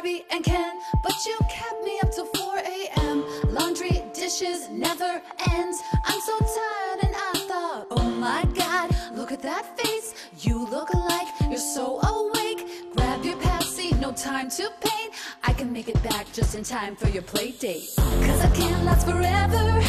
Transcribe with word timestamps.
Barbie 0.00 0.24
and 0.30 0.42
Ken, 0.42 0.80
but 1.02 1.12
you 1.26 1.36
kept 1.50 1.84
me 1.84 2.00
up 2.02 2.10
till 2.10 2.24
4 2.24 2.56
a.m. 2.56 3.22
Laundry, 3.52 4.02
dishes, 4.14 4.70
never 4.70 5.20
ends. 5.50 5.82
I'm 6.06 6.20
so 6.22 6.38
tired 6.38 7.04
and 7.04 7.14
I 7.14 7.32
thought, 7.46 7.86
oh 7.90 8.10
my 8.18 8.46
god, 8.54 8.96
look 9.12 9.30
at 9.30 9.42
that 9.42 9.78
face. 9.78 10.14
You 10.38 10.66
look 10.70 10.94
like 10.94 11.28
you're 11.50 11.58
so 11.58 12.00
awake. 12.00 12.66
Grab 12.96 13.22
your 13.22 13.36
Pepsi, 13.36 14.00
no 14.00 14.12
time 14.12 14.48
to 14.52 14.70
paint. 14.80 15.12
I 15.42 15.52
can 15.52 15.70
make 15.70 15.88
it 15.88 16.02
back 16.02 16.32
just 16.32 16.54
in 16.54 16.64
time 16.64 16.96
for 16.96 17.10
your 17.10 17.22
play 17.22 17.50
date. 17.50 17.90
Cause 17.96 18.40
I 18.40 18.48
can't 18.56 18.82
last 18.86 19.06
forever. 19.06 19.82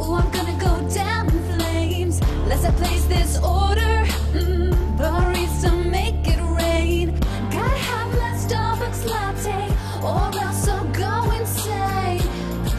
Oh, 0.00 0.20
I'm 0.22 0.30
gonna 0.32 0.58
go 0.60 0.94
down 0.94 1.30
in 1.30 1.58
flames. 1.58 2.20
Let's 2.46 2.68
place 2.78 3.06
this 3.06 3.38
order. 3.38 4.04
Mm, 4.36 4.98
barista, 4.98 5.73
or 10.02 10.30
else 10.40 10.68
I'll 10.68 10.84
go 10.92 11.30
insane. 11.32 12.22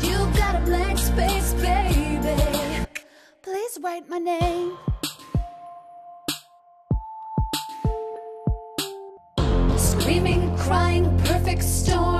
You 0.02 0.17
got 0.38 0.55
a 0.55 0.59
blank 0.65 0.98
space, 0.98 1.53
baby. 1.53 2.85
Please 3.41 3.77
write 3.81 4.07
my 4.09 4.17
name. 4.17 4.77
Screaming, 9.77 10.55
crying, 10.57 11.17
perfect 11.20 11.63
storm. 11.63 12.15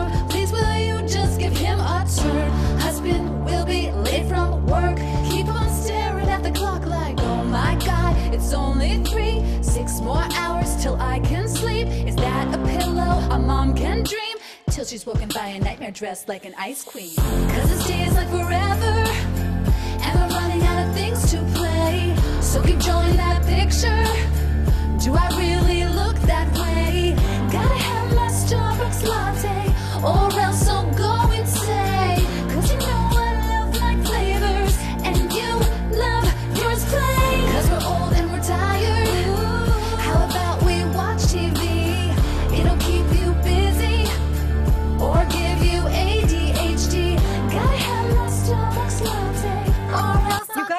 Till 14.86 14.92
she's 14.92 15.06
woken 15.08 15.30
by 15.30 15.48
a 15.48 15.60
nightmare 15.60 15.90
dressed 15.90 16.30
like 16.30 16.46
an 16.46 16.54
ice 16.60 16.84
queen. 16.84 17.16
Cause 17.16 17.70
this 17.70 17.88
day 17.88 18.04
is 18.04 18.14
like 18.14 18.30
forever. 18.30 18.94
And 20.06 20.14
we're 20.20 20.38
running 20.38 20.62
out 20.62 20.88
of 20.88 20.94
things 20.94 21.32
to 21.32 21.38
play. 21.56 22.16
So 22.40 22.62
keep 22.62 22.78
drawing 22.78 23.16
that 23.16 23.44
picture. 23.48 24.06
Do 25.04 25.16
I 25.16 25.28
really 25.40 25.86
look 25.86 26.16
that 26.28 26.48
way? 26.54 27.16
Gotta 27.52 27.74
have 27.74 28.14
my 28.14 28.28
Starbucks 28.28 29.02
latte, 29.10 29.74
or 30.06 30.40
else 30.40 30.55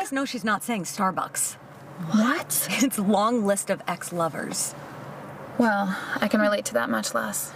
guys 0.06 0.12
know 0.12 0.24
she's 0.24 0.44
not 0.44 0.62
saying 0.62 0.84
Starbucks. 0.84 1.54
What? 2.12 2.68
It's 2.84 2.96
long 2.96 3.44
list 3.44 3.70
of 3.70 3.82
ex 3.88 4.12
lovers. 4.12 4.72
Well, 5.58 5.96
I 6.20 6.28
can 6.28 6.40
relate 6.40 6.64
to 6.66 6.74
that 6.74 6.88
much 6.88 7.12
less. 7.12 7.52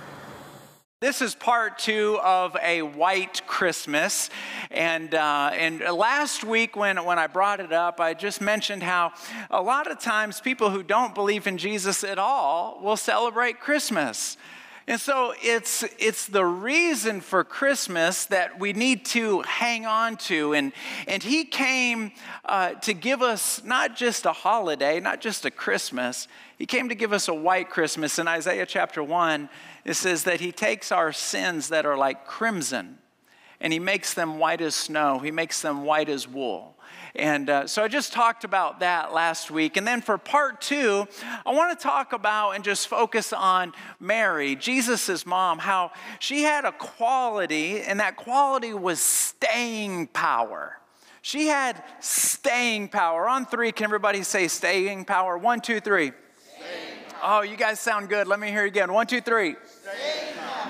This 1.01 1.23
is 1.23 1.37
part 1.37 1.79
two 1.79 2.19
of 2.25 2.57
a 2.61 2.83
white 2.83 3.47
Christmas. 3.47 4.31
And, 4.73 5.15
uh, 5.15 5.51
and 5.53 5.79
last 5.79 6.43
week, 6.43 6.75
when, 6.75 7.05
when 7.05 7.21
I 7.21 7.29
brought 7.29 7.61
it 7.61 7.73
up, 7.73 8.01
I 8.01 8.15
just 8.15 8.41
mentioned 8.41 8.83
how 8.83 9.13
a 9.49 9.63
lot 9.63 9.89
of 9.89 10.01
times 10.01 10.41
people 10.41 10.71
who 10.71 10.83
don't 10.83 11.15
believe 11.15 11.47
in 11.47 11.57
Jesus 11.57 12.03
at 12.03 12.19
all 12.19 12.81
will 12.83 12.97
celebrate 12.97 13.61
Christmas. 13.61 14.37
And 14.91 15.01
so 15.01 15.35
it's, 15.41 15.85
it's 16.01 16.27
the 16.27 16.45
reason 16.45 17.21
for 17.21 17.45
Christmas 17.45 18.25
that 18.27 18.59
we 18.59 18.73
need 18.73 19.05
to 19.05 19.41
hang 19.43 19.87
on 19.87 20.17
to. 20.17 20.53
And, 20.53 20.73
and 21.07 21.23
He 21.23 21.45
came 21.45 22.11
uh, 22.45 22.73
to 22.73 22.93
give 22.93 23.23
us 23.23 23.63
not 23.63 23.95
just 23.95 24.27
a 24.27 24.33
holiday, 24.33 24.99
not 24.99 25.21
just 25.21 25.45
a 25.45 25.51
Christmas, 25.53 26.27
He 26.59 26.67
came 26.67 26.89
to 26.89 26.97
give 26.97 27.13
us 27.13 27.29
a 27.29 27.35
white 27.35 27.71
Christmas. 27.71 28.19
In 28.19 28.27
Isaiah 28.27 28.67
chapter 28.67 29.01
1, 29.01 29.49
it 29.85 29.95
says 29.95 30.25
that 30.25 30.41
He 30.41 30.51
takes 30.51 30.91
our 30.91 31.13
sins 31.13 31.69
that 31.69 31.87
are 31.87 31.97
like 31.97 32.27
crimson 32.27 32.99
and 33.61 33.73
He 33.73 33.79
makes 33.79 34.13
them 34.13 34.41
white 34.41 34.61
as 34.61 34.75
snow, 34.75 35.21
He 35.21 35.31
makes 35.31 35.63
them 35.63 35.85
white 35.85 36.09
as 36.09 36.27
wool. 36.27 36.75
And 37.15 37.51
uh, 37.51 37.67
so 37.67 37.83
I 37.83 37.89
just 37.89 38.13
talked 38.13 38.45
about 38.45 38.81
that 38.81 39.13
last 39.13 39.51
week. 39.51 39.77
And 39.77 39.87
then 39.87 40.01
for 40.01 40.17
part 40.19 40.61
two, 40.61 41.07
I 41.45 41.53
want 41.53 41.79
to 41.79 41.83
talk 41.83 42.13
about 42.13 42.53
and 42.53 42.63
just 42.63 42.89
focus 42.89 43.33
on 43.33 43.73
Mary, 43.99 44.55
Jesus' 44.55 45.27
mom, 45.27 45.59
how 45.59 45.93
she 46.19 46.43
had 46.43 46.65
a 46.65 46.73
quality, 46.73 47.81
and 47.81 48.01
that 48.01 48.17
quality 48.17 48.75
was 48.75 49.01
staying 49.01 50.07
power. 50.09 50.79
She 51.23 51.49
had 51.49 51.83
staying 52.01 52.89
power. 52.89 53.29
On 53.29 53.45
three, 53.45 53.73
can 53.73 53.85
everybody 53.85 54.23
say 54.23 54.49
staying 54.49 55.05
power? 55.05 55.37
One, 55.37 55.61
two, 55.61 55.81
three. 55.81 56.13
Oh, 57.23 57.43
you 57.43 57.57
guys 57.57 57.79
sound 57.79 58.09
good. 58.09 58.27
Let 58.27 58.41
me 58.41 58.49
hear 58.49 58.63
you 58.63 58.69
again. 58.69 58.93
One, 58.93 59.07
two, 59.07 59.21
three. 59.21 59.57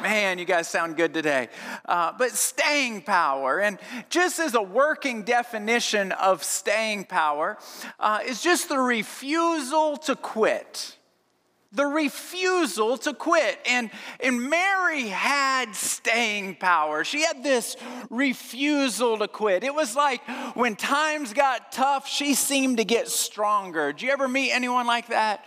Man, 0.02 0.38
you 0.38 0.46
guys 0.46 0.66
sound 0.66 0.96
good 0.96 1.12
today. 1.12 1.48
Uh, 1.84 2.12
but 2.16 2.30
staying 2.30 3.02
power, 3.02 3.60
and 3.60 3.78
just 4.08 4.38
as 4.38 4.54
a 4.54 4.62
working 4.62 5.24
definition 5.24 6.12
of 6.12 6.42
staying 6.42 7.04
power, 7.04 7.58
uh, 7.98 8.20
is 8.26 8.42
just 8.42 8.70
the 8.70 8.78
refusal 8.78 9.98
to 9.98 10.16
quit. 10.16 10.96
The 11.72 11.86
refusal 11.86 12.96
to 12.98 13.12
quit. 13.12 13.58
And, 13.68 13.90
and 14.18 14.48
Mary 14.48 15.06
had 15.08 15.74
staying 15.74 16.56
power. 16.56 17.04
She 17.04 17.22
had 17.22 17.44
this 17.44 17.76
refusal 18.08 19.18
to 19.18 19.28
quit. 19.28 19.62
It 19.62 19.74
was 19.74 19.94
like 19.94 20.22
when 20.56 20.76
times 20.76 21.32
got 21.32 21.72
tough, 21.72 22.08
she 22.08 22.34
seemed 22.34 22.78
to 22.78 22.84
get 22.84 23.08
stronger. 23.08 23.92
Do 23.92 24.06
you 24.06 24.12
ever 24.12 24.26
meet 24.26 24.50
anyone 24.50 24.86
like 24.86 25.08
that? 25.08 25.44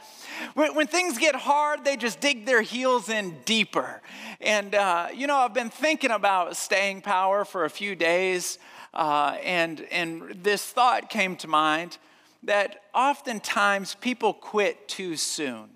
When, 0.54 0.76
when 0.76 0.88
things 0.88 1.18
get 1.18 1.36
hard, 1.36 1.84
they 1.86 1.98
just 1.98 2.20
dig 2.20 2.46
their 2.46 2.62
heels 2.62 3.10
in 3.10 3.38
deeper. 3.46 4.02
And, 4.44 4.76
uh, 4.76 5.08
you 5.16 5.26
know, 5.26 5.38
I've 5.38 5.54
been 5.54 5.70
thinking 5.70 6.12
about 6.12 6.58
staying 6.58 7.02
power 7.02 7.46
for 7.46 7.64
a 7.64 7.70
few 7.70 7.96
days, 7.96 8.60
uh, 8.94 9.38
and, 9.42 9.88
and 9.90 10.44
this 10.44 10.66
thought 10.66 11.10
came 11.10 11.38
to 11.38 11.48
mind 11.48 11.98
that 12.44 12.82
oftentimes 12.94 13.96
people 13.96 14.34
quit 14.34 14.90
too 14.90 15.16
soon. 15.16 15.70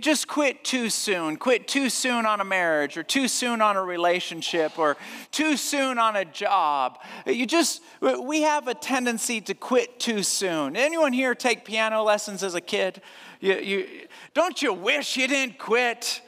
Just 0.00 0.26
quit 0.26 0.64
too 0.64 0.90
soon. 0.90 1.36
Quit 1.36 1.68
too 1.68 1.88
soon 1.88 2.26
on 2.26 2.40
a 2.40 2.44
marriage, 2.44 2.96
or 2.96 3.04
too 3.04 3.28
soon 3.28 3.62
on 3.62 3.76
a 3.76 3.82
relationship, 3.82 4.76
or 4.76 4.96
too 5.30 5.56
soon 5.56 5.98
on 5.98 6.16
a 6.16 6.24
job. 6.24 6.98
You 7.24 7.46
just, 7.46 7.80
we 8.00 8.42
have 8.42 8.66
a 8.66 8.74
tendency 8.74 9.40
to 9.42 9.54
quit 9.54 10.00
too 10.00 10.24
soon. 10.24 10.76
Anyone 10.76 11.12
here 11.12 11.36
take 11.36 11.64
piano 11.64 12.02
lessons 12.02 12.42
as 12.42 12.56
a 12.56 12.60
kid? 12.60 13.00
You, 13.38 13.54
you, 13.54 13.88
don't 14.34 14.60
you 14.60 14.72
wish 14.72 15.16
you 15.16 15.28
didn't 15.28 15.58
quit? 15.58 16.22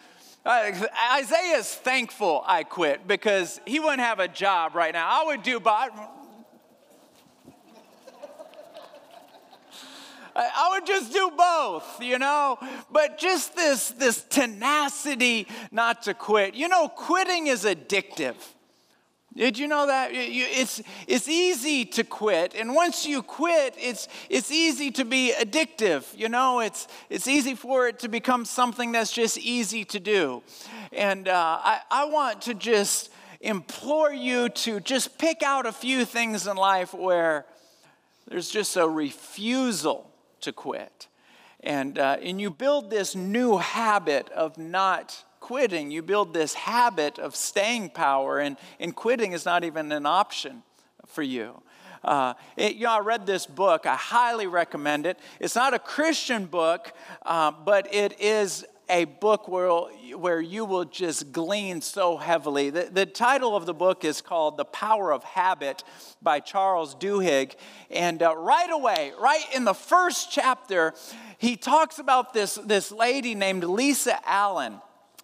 Uh, 0.45 0.73
Isaiah's 1.15 1.73
thankful 1.73 2.43
I 2.47 2.65
quit 2.65 3.07
because 3.07 3.61
he 3.65 3.79
wouldn't 3.79 4.01
have 4.01 4.19
a 4.19 4.27
job 4.27 4.75
right 4.75 4.93
now. 4.93 5.07
I 5.09 5.25
would 5.27 5.45
do, 5.45 5.61
but 5.61 5.93
I 10.35 10.71
would 10.73 10.87
just 10.87 11.13
do 11.13 11.31
both, 11.37 12.03
you 12.03 12.19
know? 12.19 12.59
But 12.91 13.19
just 13.19 13.55
this, 13.55 13.91
this 13.91 14.23
tenacity 14.23 15.47
not 15.71 16.03
to 16.05 16.15
quit. 16.15 16.55
You 16.55 16.69
know, 16.69 16.89
quitting 16.89 17.49
is 17.49 17.65
addictive. 17.65 18.37
Did 19.37 19.59
you 19.59 19.67
know 19.67 19.87
that? 19.87 20.11
It's, 20.13 20.83
it's 21.07 21.29
easy 21.29 21.85
to 21.87 22.05
quit. 22.05 22.55
And 22.55 22.75
once 22.75 23.07
you 23.07 23.23
quit, 23.23 23.75
it's, 23.79 24.09
it's 24.29 24.51
easy 24.51 24.91
to 24.93 25.05
be 25.05 25.33
addictive. 25.39 26.05
You 26.17 26.29
know, 26.29 26.61
it's, 26.61 26.87
it's 27.09 27.27
easy 27.27 27.55
for 27.55 27.89
it 27.89 27.99
to 28.01 28.09
become 28.09 28.45
something 28.45 28.93
that's 28.93 29.13
just 29.13 29.39
easy 29.39 29.85
to 29.87 30.01
do. 30.01 30.43
And 30.93 31.29
uh, 31.29 31.59
I, 31.63 31.81
I 31.91 32.05
want 32.05 32.43
to 32.43 32.55
just 32.55 33.11
implore 33.41 34.13
you 34.13 34.51
to 34.51 34.81
just 34.81 35.19
pick 35.19 35.43
out 35.43 35.67
a 35.67 35.73
few 35.73 36.05
things 36.05 36.47
in 36.47 36.57
life 36.57 36.93
where 36.93 37.47
there's 38.29 38.51
just 38.51 38.77
a 38.77 38.87
refusal 38.87 40.11
to 40.43 40.53
quit. 40.53 41.09
And, 41.61 41.99
uh, 41.99 42.19
and 42.21 42.41
you 42.41 42.51
build 42.51 42.91
this 42.91 43.15
new 43.15 43.59
habit 43.59 44.29
of 44.31 44.59
not 44.59 45.25
quitting. 45.53 45.91
You 45.91 46.01
build 46.01 46.33
this 46.33 46.55
habit 46.55 47.19
of 47.19 47.37
staying 47.37 47.91
power, 47.91 48.39
and, 48.39 48.57
and 48.81 48.97
quitting 48.97 49.33
is 49.33 49.45
not 49.45 49.65
even 49.65 49.93
an 49.93 50.07
option 50.07 50.63
for 51.05 51.23
you. 51.23 51.61
Uh, 52.03 52.33
it, 52.57 52.77
you 52.77 52.85
know, 52.85 52.93
I 52.93 53.01
read 53.01 53.27
this 53.27 53.45
book. 53.45 53.85
I 53.85 53.95
highly 53.95 54.47
recommend 54.47 55.05
it. 55.05 55.19
It's 55.41 55.55
not 55.55 55.75
a 55.75 55.79
Christian 55.79 56.47
book, 56.47 56.95
uh, 57.27 57.51
but 57.51 57.93
it 57.93 58.19
is 58.19 58.65
a 58.89 59.05
book 59.05 59.47
where, 59.47 59.69
where 60.17 60.41
you 60.41 60.65
will 60.65 60.87
just 60.87 61.33
glean 61.33 61.83
so 61.83 62.17
heavily. 62.17 62.71
The, 62.71 62.89
the 62.91 63.05
title 63.05 63.55
of 63.55 63.67
the 63.67 63.75
book 63.75 64.07
is 64.07 64.23
called 64.23 64.57
The 64.57 64.65
Power 64.65 65.13
of 65.13 65.23
Habit 65.23 65.85
by 66.23 66.41
Charles 66.41 66.95
Duhigg. 66.95 67.57
And 67.91 68.23
uh, 68.23 68.35
right 68.39 68.71
away, 68.71 69.13
right 69.21 69.45
in 69.55 69.65
the 69.65 69.75
first 69.75 70.33
chapter, 70.33 70.95
he 71.37 71.59
talks 71.59 71.99
about 71.99 72.33
this, 72.33 72.55
this 72.55 72.91
lady 72.91 73.35
named 73.35 73.65
Lisa 73.65 74.19
Allen. 74.27 74.81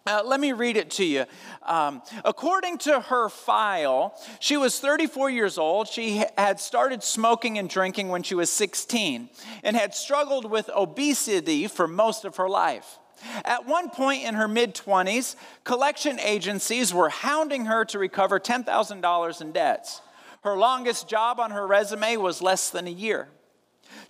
Uh, 0.08 0.22
let 0.24 0.40
me 0.40 0.52
read 0.54 0.78
it 0.78 0.88
to 0.88 1.04
you. 1.04 1.26
Um, 1.64 2.00
according 2.24 2.78
to 2.78 2.98
her 2.98 3.28
file, 3.28 4.18
she 4.40 4.56
was 4.56 4.80
34 4.80 5.28
years 5.28 5.58
old. 5.58 5.86
She 5.86 6.24
had 6.38 6.60
started 6.60 7.02
smoking 7.02 7.58
and 7.58 7.68
drinking 7.68 8.08
when 8.08 8.22
she 8.22 8.34
was 8.34 8.48
16 8.50 9.28
and 9.62 9.76
had 9.76 9.94
struggled 9.94 10.50
with 10.50 10.70
obesity 10.74 11.66
for 11.66 11.86
most 11.86 12.24
of 12.24 12.36
her 12.36 12.48
life. 12.48 12.98
At 13.44 13.66
one 13.66 13.90
point 13.90 14.24
in 14.24 14.34
her 14.34 14.48
mid 14.48 14.74
20s, 14.74 15.36
collection 15.64 16.18
agencies 16.20 16.94
were 16.94 17.10
hounding 17.10 17.66
her 17.66 17.84
to 17.84 17.98
recover 17.98 18.40
$10,000 18.40 19.40
in 19.42 19.52
debts. 19.52 20.00
Her 20.42 20.56
longest 20.56 21.06
job 21.06 21.38
on 21.38 21.50
her 21.50 21.66
resume 21.66 22.16
was 22.16 22.40
less 22.40 22.70
than 22.70 22.86
a 22.86 22.90
year. 22.90 23.28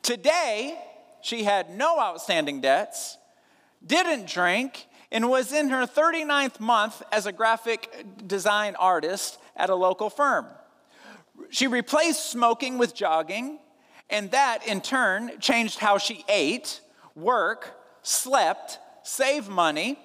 Today, 0.03 0.79
she 1.23 1.43
had 1.43 1.71
no 1.71 1.99
outstanding 1.99 2.61
debts, 2.61 3.19
didn't 3.85 4.29
drink, 4.29 4.87
and 5.11 5.29
was 5.29 5.53
in 5.53 5.71
her 5.71 5.87
39th 5.87 6.61
month 6.61 7.03
as 7.11 7.27
a 7.27 7.33
graphic 7.33 8.05
design 8.27 8.77
artist 8.77 9.39
at 9.57 9.71
a 9.71 9.75
local 9.75 10.11
firm. 10.11 10.47
She 11.51 11.67
replaced 11.67 12.27
smoking 12.27 12.79
with 12.79 12.95
jogging, 12.95 13.59
and 14.11 14.31
that 14.33 14.67
in 14.67 14.81
turn 14.81 15.33
changed 15.41 15.79
how 15.79 15.99
she 15.99 16.25
ate, 16.29 16.81
worked, 17.15 17.73
slept, 18.03 18.79
saved 19.03 19.49
money, 19.49 19.99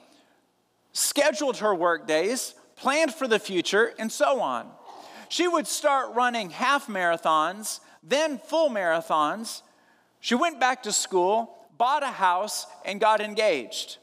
scheduled 0.94 1.58
her 1.58 1.74
work 1.76 2.08
days, 2.08 2.54
planned 2.76 3.14
for 3.14 3.28
the 3.28 3.40
future, 3.40 3.94
and 4.00 4.12
so 4.12 4.42
on. 4.42 4.70
She 5.30 5.48
would 5.48 5.68
start 5.68 6.14
running 6.14 6.52
half 6.52 6.88
marathons, 6.88 7.80
then 8.04 8.38
full 8.38 8.70
marathons. 8.70 9.62
She 10.20 10.36
went 10.36 10.60
back 10.60 10.84
to 10.84 10.92
school, 10.92 11.58
bought 11.78 12.04
a 12.04 12.08
house, 12.08 12.68
and 12.86 13.02
got 13.02 13.20
engaged. 13.20 13.98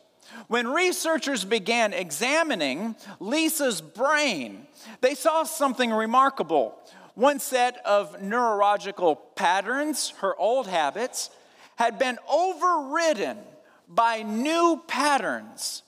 When 0.49 0.69
researchers 0.69 1.45
began 1.45 1.93
examining 1.93 2.97
Lisa's 3.19 3.81
brain, 3.81 4.67
they 5.01 5.15
saw 5.15 5.45
something 5.45 5.91
remarkable. 5.93 6.77
One 7.15 7.39
set 7.39 7.85
of 7.85 8.23
neurological 8.23 9.17
patterns, 9.17 10.11
her 10.19 10.35
old 10.37 10.67
habits, 10.67 11.31
had 11.77 11.99
been 11.99 12.19
overridden 12.29 13.39
by 13.89 14.23
new 14.23 14.83
patterns. 14.87 15.83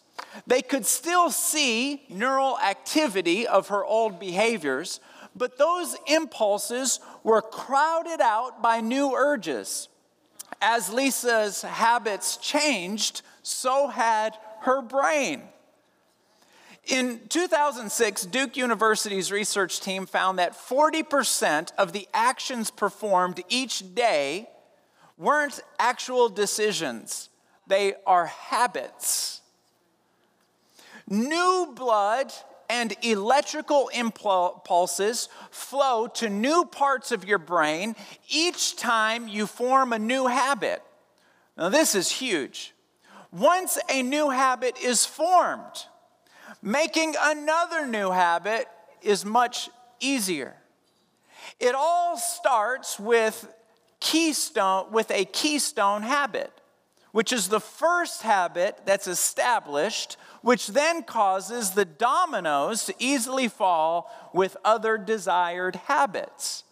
They 0.47 0.63
could 0.63 0.87
still 0.87 1.31
see 1.31 2.03
neural 2.09 2.59
activity 2.59 3.47
of 3.47 3.69
her 3.69 3.85
old 3.85 4.19
behaviors, 4.19 5.01
but 5.37 5.59
those 5.59 5.97
impulses 6.07 7.01
were 7.23 7.43
crowded 7.43 8.21
out 8.21 8.63
by 8.63 8.81
new 8.81 9.15
urges. 9.15 9.89
As 10.61 10.93
Lisa's 10.93 11.63
habits 11.63 12.37
changed, 12.37 13.23
so 13.43 13.89
had 13.89 14.37
her 14.63 14.81
brain. 14.83 15.43
In 16.87 17.21
2006, 17.29 18.27
Duke 18.27 18.57
University's 18.57 19.31
research 19.31 19.81
team 19.81 20.05
found 20.05 20.39
that 20.39 20.53
40% 20.53 21.71
of 21.79 21.93
the 21.93 22.09
actions 22.13 22.71
performed 22.71 23.43
each 23.49 23.95
day 23.95 24.49
weren't 25.17 25.61
actual 25.79 26.29
decisions, 26.29 27.29
they 27.69 27.95
are 28.07 28.27
habits. 28.27 29.41
New 31.09 31.73
blood 31.77 32.33
and 32.69 32.97
electrical 33.03 33.89
impulses 33.89 35.29
flow 35.51 36.07
to 36.07 36.29
new 36.29 36.65
parts 36.65 37.13
of 37.13 37.25
your 37.25 37.39
brain 37.39 37.95
each 38.29 38.77
time 38.77 39.29
you 39.29 39.47
form 39.47 39.93
a 39.93 39.99
new 39.99 40.27
habit. 40.27 40.83
Now, 41.57 41.69
this 41.69 41.95
is 41.95 42.11
huge. 42.11 42.73
Once 43.33 43.79
a 43.89 44.03
new 44.03 44.29
habit 44.29 44.77
is 44.83 45.07
formed, 45.07 45.87
making 46.61 47.15
another 47.19 47.87
new 47.87 48.11
habit 48.11 48.69
is 49.01 49.25
much 49.25 49.71
easier. 50.01 50.55
It 51.59 51.75
all 51.75 52.19
starts 52.19 53.01
with 53.01 53.49
keystone 54.01 54.93
with 54.93 55.11
a 55.11 55.25
keystone 55.25 56.03
habit, 56.03 56.53
which 57.13 57.33
is 57.33 57.49
the 57.49 57.61
first 57.61 58.23
habit 58.23 58.81
that's 58.85 59.07
established, 59.07 60.19
which 60.43 60.69
then 60.69 61.03
causes 61.03 61.71
the 61.71 61.85
dominoes 61.85 62.85
to 62.85 62.95
easily 62.99 63.49
fall 63.49 64.11
with 64.35 64.57
other 64.65 64.99
desired 64.99 65.77
habits. 65.77 66.65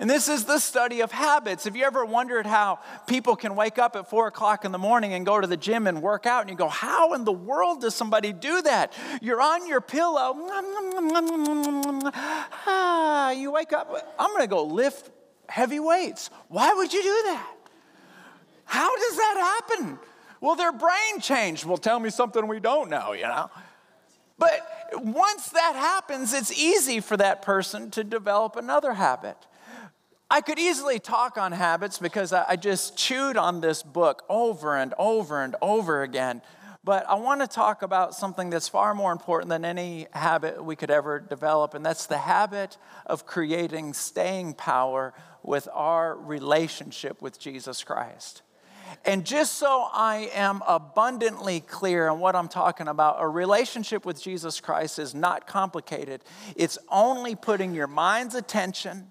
And 0.00 0.08
this 0.08 0.30
is 0.30 0.46
the 0.46 0.58
study 0.58 1.02
of 1.02 1.12
habits. 1.12 1.64
Have 1.64 1.76
you 1.76 1.84
ever 1.84 2.06
wondered 2.06 2.46
how 2.46 2.78
people 3.06 3.36
can 3.36 3.54
wake 3.54 3.78
up 3.78 3.96
at 3.96 4.08
four 4.08 4.28
o'clock 4.28 4.64
in 4.64 4.72
the 4.72 4.78
morning 4.78 5.12
and 5.12 5.26
go 5.26 5.38
to 5.38 5.46
the 5.46 5.58
gym 5.58 5.86
and 5.86 6.00
work 6.00 6.24
out? 6.24 6.40
And 6.40 6.48
you 6.48 6.56
go, 6.56 6.68
How 6.68 7.12
in 7.12 7.24
the 7.24 7.32
world 7.32 7.82
does 7.82 7.94
somebody 7.94 8.32
do 8.32 8.62
that? 8.62 8.94
You're 9.20 9.42
on 9.42 9.66
your 9.66 9.82
pillow. 9.82 10.34
Ah, 12.66 13.32
you 13.32 13.52
wake 13.52 13.74
up, 13.74 13.92
I'm 14.18 14.30
going 14.30 14.40
to 14.40 14.46
go 14.46 14.64
lift 14.64 15.10
heavy 15.50 15.80
weights. 15.80 16.30
Why 16.48 16.72
would 16.72 16.94
you 16.94 17.02
do 17.02 17.22
that? 17.26 17.54
How 18.64 18.96
does 18.96 19.16
that 19.16 19.66
happen? 19.68 19.98
Well, 20.40 20.56
their 20.56 20.72
brain 20.72 21.20
changed. 21.20 21.66
Well, 21.66 21.76
tell 21.76 22.00
me 22.00 22.08
something 22.08 22.46
we 22.48 22.58
don't 22.58 22.88
know, 22.88 23.12
you 23.12 23.24
know? 23.24 23.50
But 24.38 24.66
once 24.94 25.50
that 25.50 25.74
happens, 25.76 26.32
it's 26.32 26.50
easy 26.58 27.00
for 27.00 27.18
that 27.18 27.42
person 27.42 27.90
to 27.90 28.02
develop 28.02 28.56
another 28.56 28.94
habit. 28.94 29.36
I 30.32 30.40
could 30.42 30.60
easily 30.60 31.00
talk 31.00 31.36
on 31.36 31.50
habits 31.50 31.98
because 31.98 32.32
I 32.32 32.54
just 32.54 32.96
chewed 32.96 33.36
on 33.36 33.60
this 33.60 33.82
book 33.82 34.24
over 34.28 34.76
and 34.76 34.94
over 34.96 35.42
and 35.42 35.56
over 35.60 36.02
again. 36.02 36.40
But 36.84 37.04
I 37.08 37.16
want 37.16 37.40
to 37.40 37.48
talk 37.48 37.82
about 37.82 38.14
something 38.14 38.48
that's 38.48 38.68
far 38.68 38.94
more 38.94 39.10
important 39.10 39.48
than 39.48 39.64
any 39.64 40.06
habit 40.12 40.64
we 40.64 40.76
could 40.76 40.90
ever 40.90 41.18
develop, 41.18 41.74
and 41.74 41.84
that's 41.84 42.06
the 42.06 42.16
habit 42.16 42.78
of 43.06 43.26
creating 43.26 43.92
staying 43.92 44.54
power 44.54 45.12
with 45.42 45.68
our 45.72 46.16
relationship 46.16 47.20
with 47.20 47.40
Jesus 47.40 47.82
Christ. 47.82 48.42
And 49.04 49.26
just 49.26 49.54
so 49.54 49.88
I 49.92 50.30
am 50.32 50.62
abundantly 50.66 51.58
clear 51.58 52.08
on 52.08 52.20
what 52.20 52.36
I'm 52.36 52.48
talking 52.48 52.86
about, 52.86 53.16
a 53.18 53.28
relationship 53.28 54.06
with 54.06 54.22
Jesus 54.22 54.60
Christ 54.60 55.00
is 55.00 55.12
not 55.12 55.48
complicated. 55.48 56.22
It's 56.54 56.78
only 56.88 57.34
putting 57.34 57.74
your 57.74 57.88
mind's 57.88 58.36
attention 58.36 59.08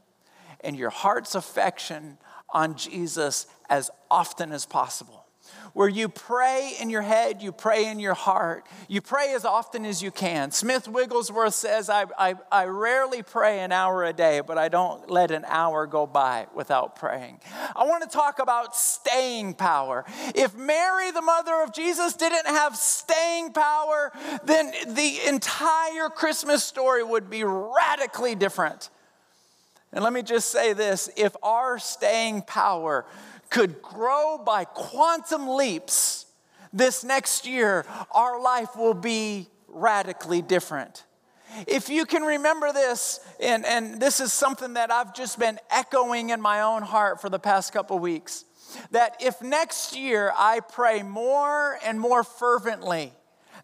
and 0.62 0.75
your 0.75 0.89
heart's 0.89 1.36
affection 1.36 2.18
on 2.51 2.75
Jesus 2.75 3.48
as 3.70 3.89
often 4.10 4.51
as 4.51 4.66
possible. 4.66 5.25
Where 5.74 5.88
you 5.88 6.10
pray 6.10 6.75
in 6.80 6.89
your 6.89 7.01
head, 7.01 7.42
you 7.42 7.51
pray 7.51 7.86
in 7.88 8.00
your 8.00 8.13
heart, 8.13 8.68
you 8.88 9.01
pray 9.01 9.34
as 9.34 9.46
often 9.46 9.86
as 9.86 10.01
you 10.01 10.12
can. 10.12 10.51
Smith 10.51 10.88
Wigglesworth 10.88 11.54
says, 11.54 11.89
I, 11.89 12.06
I, 12.18 12.36
I 12.51 12.66
rarely 12.66 13.24
pray 13.24 13.60
an 13.60 13.72
hour 13.72 14.04
a 14.04 14.13
day, 14.13 14.42
but 14.46 14.58
I 14.58 14.70
don't 14.70 15.10
let 15.10 15.32
an 15.32 15.46
hour 15.48 15.86
go 15.86 16.06
by 16.06 16.48
without 16.56 16.96
praying. 16.96 17.39
I 17.75 17.86
want 17.86 18.04
to 18.04 18.10
talk 18.10 18.39
about 18.39 18.75
staying 18.75 19.56
power. 19.56 20.06
If 20.36 20.56
Mary, 20.56 21.12
the 21.12 21.22
mother 21.22 21.62
of 21.62 21.74
Jesus, 21.74 22.13
didn't 22.13 22.48
have 22.48 22.75
staying 22.75 23.54
power, 23.54 24.12
then 24.44 24.72
the 24.88 25.20
entire 25.28 26.10
Christmas 26.10 26.63
story 26.63 27.04
would 27.04 27.30
be 27.30 27.44
radically 27.44 28.36
different. 28.36 28.89
And 29.91 30.03
let 30.03 30.13
me 30.13 30.22
just 30.22 30.50
say 30.51 30.74
this 30.74 31.10
if 31.15 31.36
our 31.41 31.79
staying 31.79 32.43
power 32.43 33.05
could 33.50 33.81
grow 33.81 34.38
by 34.38 34.65
quantum 34.65 35.48
leaps 35.48 36.25
this 36.72 37.03
next 37.03 37.48
year, 37.48 37.86
our 38.12 38.39
life 38.39 38.75
will 38.75 38.93
be 38.93 39.48
radically 39.67 40.41
different. 40.41 41.03
If 41.67 41.89
you 41.89 42.05
can 42.05 42.22
remember 42.22 42.72
this, 42.72 43.19
and, 43.39 43.65
and 43.65 44.00
this 44.00 44.19
is 44.19 44.31
something 44.31 44.75
that 44.75 44.91
I've 44.91 45.15
just 45.15 45.39
been 45.39 45.58
echoing 45.72 46.29
in 46.29 46.39
my 46.39 46.62
own 46.62 46.84
heart 46.84 47.22
for 47.22 47.29
the 47.29 47.39
past 47.39 47.74
couple 47.74 47.98
weeks, 47.98 48.46
that 48.91 49.15
if 49.19 49.41
next 49.41 49.98
year 49.98 50.31
I 50.38 50.60
pray 50.60 51.01
more 51.01 51.79
and 51.84 52.00
more 52.00 52.24
fervently 52.24 53.13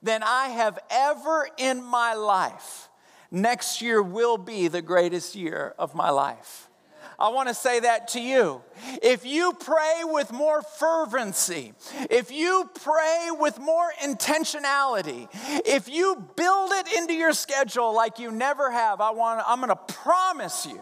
than 0.01 0.23
I 0.23 0.49
have 0.49 0.79
ever 0.89 1.47
in 1.57 1.83
my 1.83 2.15
life, 2.15 2.89
next 3.35 3.81
year 3.81 4.01
will 4.01 4.37
be 4.37 4.67
the 4.67 4.81
greatest 4.81 5.35
year 5.35 5.75
of 5.77 5.93
my 5.93 6.09
life. 6.09 6.69
I 7.17 7.29
want 7.29 7.47
to 7.47 7.53
say 7.53 7.79
that 7.81 8.09
to 8.09 8.19
you. 8.19 8.61
If 9.01 9.25
you 9.25 9.53
pray 9.53 10.01
with 10.03 10.31
more 10.33 10.61
fervency, 10.61 11.73
if 12.09 12.31
you 12.31 12.69
pray 12.81 13.27
with 13.31 13.59
more 13.59 13.89
intentionality, 14.03 15.29
if 15.65 15.87
you 15.87 16.27
build 16.35 16.71
it 16.73 16.93
into 16.97 17.13
your 17.13 17.31
schedule 17.33 17.95
like 17.95 18.19
you 18.19 18.31
never 18.31 18.71
have, 18.71 18.99
I 18.99 19.11
want 19.11 19.41
I'm 19.47 19.59
going 19.59 19.69
to 19.69 19.93
promise 19.93 20.65
you. 20.65 20.81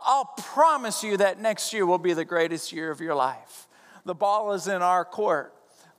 I'll 0.00 0.32
promise 0.38 1.02
you 1.02 1.18
that 1.18 1.40
next 1.40 1.72
year 1.72 1.84
will 1.84 1.98
be 1.98 2.14
the 2.14 2.24
greatest 2.24 2.72
year 2.72 2.90
of 2.90 3.00
your 3.00 3.14
life. 3.14 3.68
The 4.06 4.14
ball 4.14 4.52
is 4.52 4.66
in 4.68 4.80
our 4.80 5.04
court. 5.04 5.54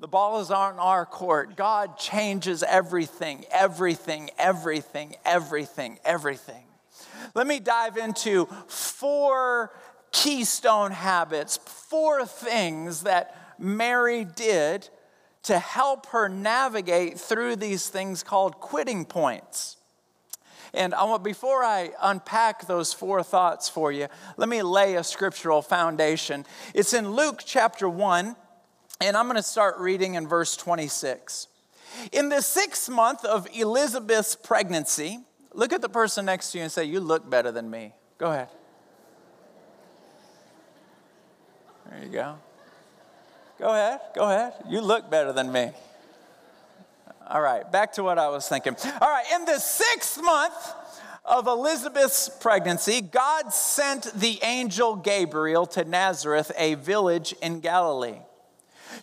The 0.06 0.10
ball 0.10 0.40
is 0.40 0.52
on 0.52 0.78
our 0.78 1.04
court. 1.04 1.56
God 1.56 1.98
changes 1.98 2.62
everything, 2.62 3.44
everything, 3.50 4.30
everything, 4.38 5.16
everything, 5.26 5.98
everything. 6.06 6.64
Let 7.34 7.48
me 7.48 7.60
dive 7.60 7.98
into 7.98 8.46
four 8.68 9.72
keystone 10.12 10.92
habits, 10.92 11.58
four 11.58 12.24
things 12.24 13.02
that 13.02 13.56
Mary 13.58 14.26
did 14.26 14.88
to 15.42 15.58
help 15.58 16.06
her 16.10 16.30
navigate 16.30 17.20
through 17.20 17.56
these 17.56 17.90
things 17.90 18.22
called 18.22 18.60
quitting 18.60 19.06
points. 19.06 19.78
And 20.72 20.94
I 20.94 21.06
want, 21.06 21.24
before 21.24 21.64
I 21.64 21.94
unpack 22.00 22.68
those 22.68 22.94
four 22.94 23.24
thoughts 23.24 23.70
for 23.70 23.92
you, 23.92 24.08
let 24.38 24.50
me 24.50 24.62
lay 24.62 24.98
a 24.98 25.04
scriptural 25.04 25.64
foundation. 25.64 26.46
It's 26.76 26.94
in 26.94 27.14
Luke 27.14 27.42
chapter 27.44 27.90
1, 27.90 28.36
and 29.02 29.18
I'm 29.18 29.26
going 29.26 29.36
to 29.36 29.44
start 29.44 29.78
reading 29.78 30.16
in 30.16 30.28
verse 30.28 30.56
26. 30.56 31.48
In 32.12 32.30
the 32.30 32.42
sixth 32.42 32.90
month 32.90 33.24
of 33.26 33.48
Elizabeth's 33.54 34.36
pregnancy, 34.36 35.20
look 35.54 35.74
at 35.74 35.82
the 35.82 35.90
person 35.90 36.26
next 36.26 36.52
to 36.52 36.58
you 36.58 36.64
and 36.64 36.72
say, 36.72 36.86
You 36.86 37.00
look 37.00 37.30
better 37.30 37.52
than 37.52 37.70
me. 37.70 37.94
Go 38.18 38.32
ahead. 38.32 38.50
There 41.90 42.04
you 42.04 42.10
go. 42.10 42.38
Go 43.60 43.70
ahead, 43.70 44.02
go 44.14 44.26
ahead. 44.26 44.54
You 44.70 44.82
look 44.82 45.10
better 45.10 45.32
than 45.32 45.52
me. 45.52 45.72
All 47.28 47.42
right, 47.42 47.70
back 47.72 47.94
to 47.94 48.04
what 48.04 48.20
I 48.20 48.30
was 48.30 48.48
thinking. 48.48 48.76
All 49.02 49.10
right, 49.10 49.26
in 49.34 49.46
the 49.46 49.60
sixth 49.60 50.22
month 50.22 50.74
of 51.24 51.48
Elizabeth's 51.48 52.30
pregnancy, 52.30 53.02
God 53.02 53.54
sent 53.54 54.14
the 54.14 54.40
angel 54.44 54.96
Gabriel 54.96 55.66
to 55.68 55.86
Nazareth, 55.86 56.52
a 56.58 56.76
village 56.76 57.34
in 57.42 57.62
Galilee, 57.62 58.20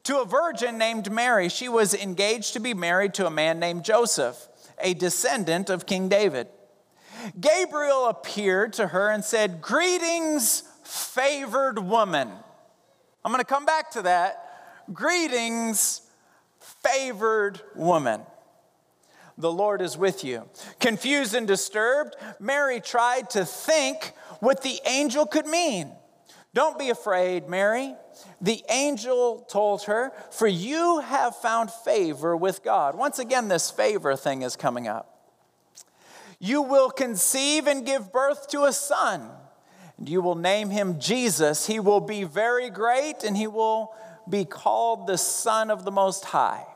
to 0.04 0.20
a 0.20 0.25
virgin 0.25 0.78
named 0.78 1.11
Mary. 1.11 1.49
She 1.49 1.68
was 1.68 1.94
engaged 1.94 2.52
to 2.54 2.61
be 2.61 2.75
married 2.75 3.14
to 3.14 3.26
a 3.26 3.30
man 3.30 3.58
named 3.58 3.84
Joseph, 3.84 4.49
a 4.80 4.94
descendant 4.94 5.70
of 5.70 5.87
King 5.87 6.08
David. 6.08 6.49
Gabriel 7.40 8.08
appeared 8.08 8.72
to 8.75 8.88
her 8.88 9.08
and 9.08 9.25
said, 9.25 9.61
Greetings, 9.61 10.64
favored 10.82 11.78
woman. 11.78 12.30
I'm 13.25 13.32
going 13.32 13.40
to 13.40 13.49
come 13.49 13.64
back 13.64 13.92
to 13.92 14.02
that. 14.02 14.84
Greetings, 14.92 16.02
favored 16.58 17.61
woman. 17.75 18.22
The 19.38 19.52
Lord 19.52 19.80
is 19.80 19.96
with 19.96 20.25
you. 20.25 20.49
Confused 20.80 21.34
and 21.34 21.46
disturbed, 21.46 22.16
Mary 22.38 22.80
tried 22.80 23.30
to 23.30 23.44
think 23.44 24.12
what 24.40 24.62
the 24.62 24.80
angel 24.84 25.26
could 25.26 25.46
mean. 25.46 25.92
Don't 26.54 26.78
be 26.78 26.90
afraid, 26.90 27.49
Mary. 27.49 27.94
The 28.40 28.62
angel 28.68 29.47
told 29.49 29.85
her, 29.85 30.12
For 30.30 30.47
you 30.47 31.00
have 31.00 31.35
found 31.37 31.71
favor 31.71 32.37
with 32.37 32.62
God. 32.62 32.94
Once 32.94 33.18
again, 33.18 33.49
this 33.49 33.71
favor 33.71 34.14
thing 34.16 34.42
is 34.42 34.54
coming 34.54 34.87
up. 34.87 35.09
You 36.38 36.61
will 36.61 36.90
conceive 36.90 37.66
and 37.66 37.87
give 37.87 38.12
birth 38.12 38.49
to 38.49 38.64
a 38.64 38.73
son, 38.73 39.30
and 39.97 40.09
you 40.09 40.21
will 40.21 40.35
name 40.35 40.71
him 40.71 40.99
Jesus. 40.99 41.66
He 41.66 41.80
will 41.80 42.00
be 42.00 42.25
very 42.25 42.68
great, 42.68 43.23
and 43.25 43.37
he 43.37 43.47
will 43.47 43.94
be 44.28 44.44
called 44.44 45.06
the 45.06 45.18
Son 45.18 45.71
of 45.71 45.85
the 45.85 45.90
Most 45.90 46.25
High. 46.26 46.66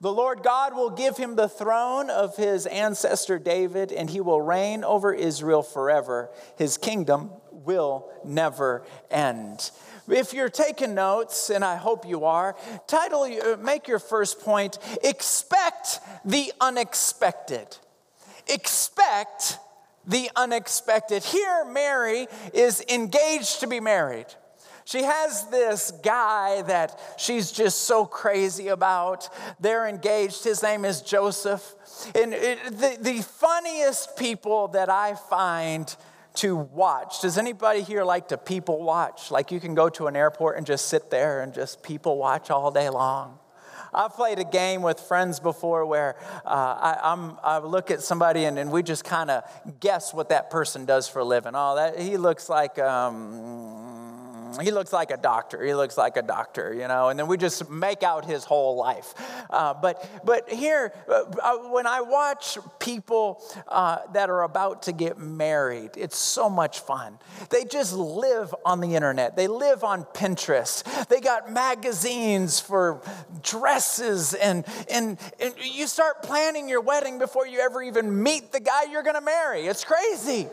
The 0.00 0.12
Lord 0.12 0.42
God 0.42 0.74
will 0.74 0.90
give 0.90 1.16
him 1.16 1.34
the 1.34 1.48
throne 1.48 2.10
of 2.10 2.36
his 2.36 2.66
ancestor 2.66 3.38
David, 3.38 3.90
and 3.90 4.08
he 4.08 4.20
will 4.20 4.40
reign 4.40 4.84
over 4.84 5.12
Israel 5.12 5.62
forever. 5.62 6.30
His 6.56 6.76
kingdom 6.76 7.30
will 7.64 8.10
never 8.24 8.84
end. 9.10 9.70
If 10.08 10.32
you're 10.32 10.48
taking 10.48 10.94
notes, 10.94 11.50
and 11.50 11.64
I 11.64 11.76
hope 11.76 12.06
you 12.06 12.24
are, 12.24 12.56
title 12.86 13.22
uh, 13.22 13.56
make 13.56 13.86
your 13.86 13.98
first 13.98 14.40
point 14.40 14.78
expect 15.04 16.00
the 16.24 16.52
unexpected. 16.60 17.76
Expect 18.48 19.58
the 20.06 20.30
unexpected. 20.34 21.22
Here, 21.22 21.64
Mary 21.64 22.26
is 22.52 22.82
engaged 22.88 23.60
to 23.60 23.68
be 23.68 23.78
married. 23.78 24.26
She 24.84 25.04
has 25.04 25.46
this 25.50 25.92
guy 26.02 26.62
that 26.62 26.98
she's 27.16 27.52
just 27.52 27.82
so 27.82 28.04
crazy 28.04 28.68
about. 28.68 29.28
They're 29.60 29.86
engaged. 29.86 30.42
His 30.42 30.64
name 30.64 30.84
is 30.84 31.00
Joseph. 31.00 31.74
And 32.12 32.34
it, 32.34 32.58
the, 32.64 32.98
the 33.00 33.22
funniest 33.22 34.16
people 34.16 34.66
that 34.68 34.88
I 34.88 35.14
find 35.14 35.94
to 36.34 36.56
watch. 36.56 37.20
Does 37.20 37.38
anybody 37.38 37.82
here 37.82 38.04
like 38.04 38.28
to 38.28 38.38
people 38.38 38.82
watch? 38.82 39.30
Like 39.30 39.50
you 39.50 39.60
can 39.60 39.74
go 39.74 39.88
to 39.90 40.06
an 40.06 40.16
airport 40.16 40.56
and 40.56 40.66
just 40.66 40.88
sit 40.88 41.10
there 41.10 41.42
and 41.42 41.52
just 41.52 41.82
people 41.82 42.16
watch 42.16 42.50
all 42.50 42.70
day 42.70 42.88
long. 42.88 43.38
I've 43.92 44.14
played 44.14 44.38
a 44.38 44.44
game 44.44 44.82
with 44.82 45.00
friends 45.00 45.40
before 45.40 45.84
where 45.84 46.16
uh, 46.44 46.48
I, 46.48 47.32
I, 47.42 47.58
look 47.58 47.90
at 47.90 48.02
somebody 48.02 48.44
and, 48.44 48.56
and 48.56 48.70
we 48.70 48.84
just 48.84 49.04
kind 49.04 49.30
of 49.30 49.42
guess 49.80 50.14
what 50.14 50.28
that 50.28 50.48
person 50.48 50.84
does 50.84 51.08
for 51.08 51.18
a 51.18 51.24
living. 51.24 51.52
Oh, 51.56 51.74
that 51.74 51.98
he 51.98 52.16
looks 52.16 52.48
like 52.48 52.78
um, 52.78 54.09
he 54.58 54.70
looks 54.70 54.92
like 54.92 55.10
a 55.10 55.16
doctor. 55.16 55.64
He 55.64 55.74
looks 55.74 55.96
like 55.96 56.16
a 56.16 56.22
doctor, 56.22 56.72
you 56.72 56.88
know, 56.88 57.08
and 57.08 57.18
then 57.18 57.26
we 57.26 57.36
just 57.36 57.70
make 57.70 58.02
out 58.02 58.24
his 58.24 58.44
whole 58.44 58.76
life. 58.76 59.14
Uh, 59.50 59.74
but, 59.74 60.24
but 60.24 60.48
here, 60.50 60.92
uh, 61.08 61.24
uh, 61.42 61.58
when 61.70 61.86
I 61.86 62.00
watch 62.00 62.58
people 62.78 63.42
uh, 63.68 63.98
that 64.12 64.30
are 64.30 64.42
about 64.42 64.82
to 64.84 64.92
get 64.92 65.18
married, 65.18 65.90
it's 65.96 66.16
so 66.16 66.48
much 66.48 66.80
fun. 66.80 67.18
They 67.50 67.64
just 67.64 67.94
live 67.94 68.54
on 68.64 68.80
the 68.80 68.94
internet, 68.94 69.36
they 69.36 69.48
live 69.48 69.84
on 69.84 70.04
Pinterest. 70.04 71.08
They 71.08 71.20
got 71.20 71.52
magazines 71.52 72.60
for 72.60 73.02
dresses, 73.42 74.34
and, 74.34 74.64
and, 74.90 75.18
and 75.38 75.54
you 75.62 75.86
start 75.86 76.22
planning 76.22 76.68
your 76.68 76.80
wedding 76.80 77.18
before 77.18 77.46
you 77.46 77.60
ever 77.60 77.82
even 77.82 78.22
meet 78.22 78.52
the 78.52 78.60
guy 78.60 78.84
you're 78.90 79.02
going 79.02 79.16
to 79.16 79.20
marry. 79.20 79.66
It's 79.66 79.84
crazy. 79.84 80.48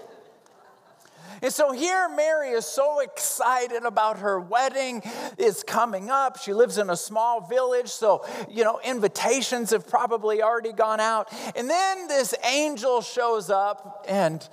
And 1.41 1.53
so 1.53 1.71
here, 1.71 2.09
Mary 2.09 2.49
is 2.49 2.65
so 2.65 2.99
excited 2.99 3.83
about 3.83 4.19
her 4.19 4.39
wedding. 4.39 5.01
It's 5.37 5.63
coming 5.63 6.09
up. 6.09 6.39
She 6.39 6.53
lives 6.53 6.77
in 6.77 6.89
a 6.89 6.97
small 6.97 7.41
village, 7.41 7.89
so, 7.89 8.25
you 8.49 8.63
know, 8.63 8.79
invitations 8.83 9.71
have 9.71 9.87
probably 9.87 10.41
already 10.41 10.73
gone 10.73 10.99
out. 10.99 11.31
And 11.55 11.69
then 11.69 12.07
this 12.07 12.33
angel 12.43 13.01
shows 13.01 13.49
up, 13.49 14.05
and 14.07 14.47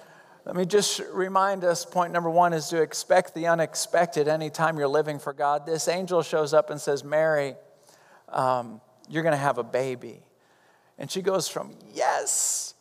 let 0.44 0.56
me 0.56 0.66
just 0.66 1.00
remind 1.10 1.64
us 1.64 1.86
point 1.86 2.12
number 2.12 2.28
one 2.28 2.52
is 2.52 2.68
to 2.68 2.82
expect 2.82 3.34
the 3.34 3.46
unexpected 3.46 4.28
anytime 4.28 4.76
you're 4.78 4.88
living 4.88 5.18
for 5.18 5.32
God. 5.32 5.64
This 5.64 5.88
angel 5.88 6.22
shows 6.22 6.52
up 6.52 6.68
and 6.68 6.78
says, 6.78 7.02
Mary, 7.02 7.54
um, 8.28 8.82
you're 9.08 9.22
going 9.22 9.32
to 9.32 9.38
have 9.38 9.56
a 9.56 9.64
baby. 9.64 10.20
And 10.98 11.10
she 11.10 11.22
goes 11.22 11.48
from 11.48 11.74
yes 11.94 12.74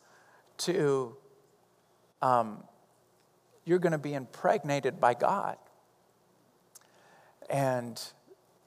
to, 0.58 1.16
um, 2.20 2.62
you're 3.64 3.78
going 3.78 3.92
to 3.92 3.98
be 3.98 4.14
impregnated 4.14 5.00
by 5.00 5.14
God. 5.14 5.56
And 7.50 8.00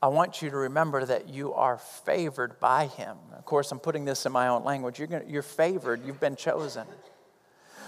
I 0.01 0.07
want 0.07 0.41
you 0.41 0.49
to 0.49 0.57
remember 0.57 1.03
that 1.05 1.29
you 1.29 1.53
are 1.53 1.77
favored 1.77 2.59
by 2.59 2.87
Him. 2.87 3.17
Of 3.35 3.45
course, 3.45 3.71
I'm 3.71 3.79
putting 3.79 4.05
this 4.05 4.25
in 4.25 4.31
my 4.31 4.47
own 4.47 4.63
language. 4.63 4.99
You're, 4.99 5.07
gonna, 5.07 5.25
you're 5.27 5.41
favored, 5.41 6.05
you've 6.05 6.19
been 6.19 6.35
chosen. 6.35 6.85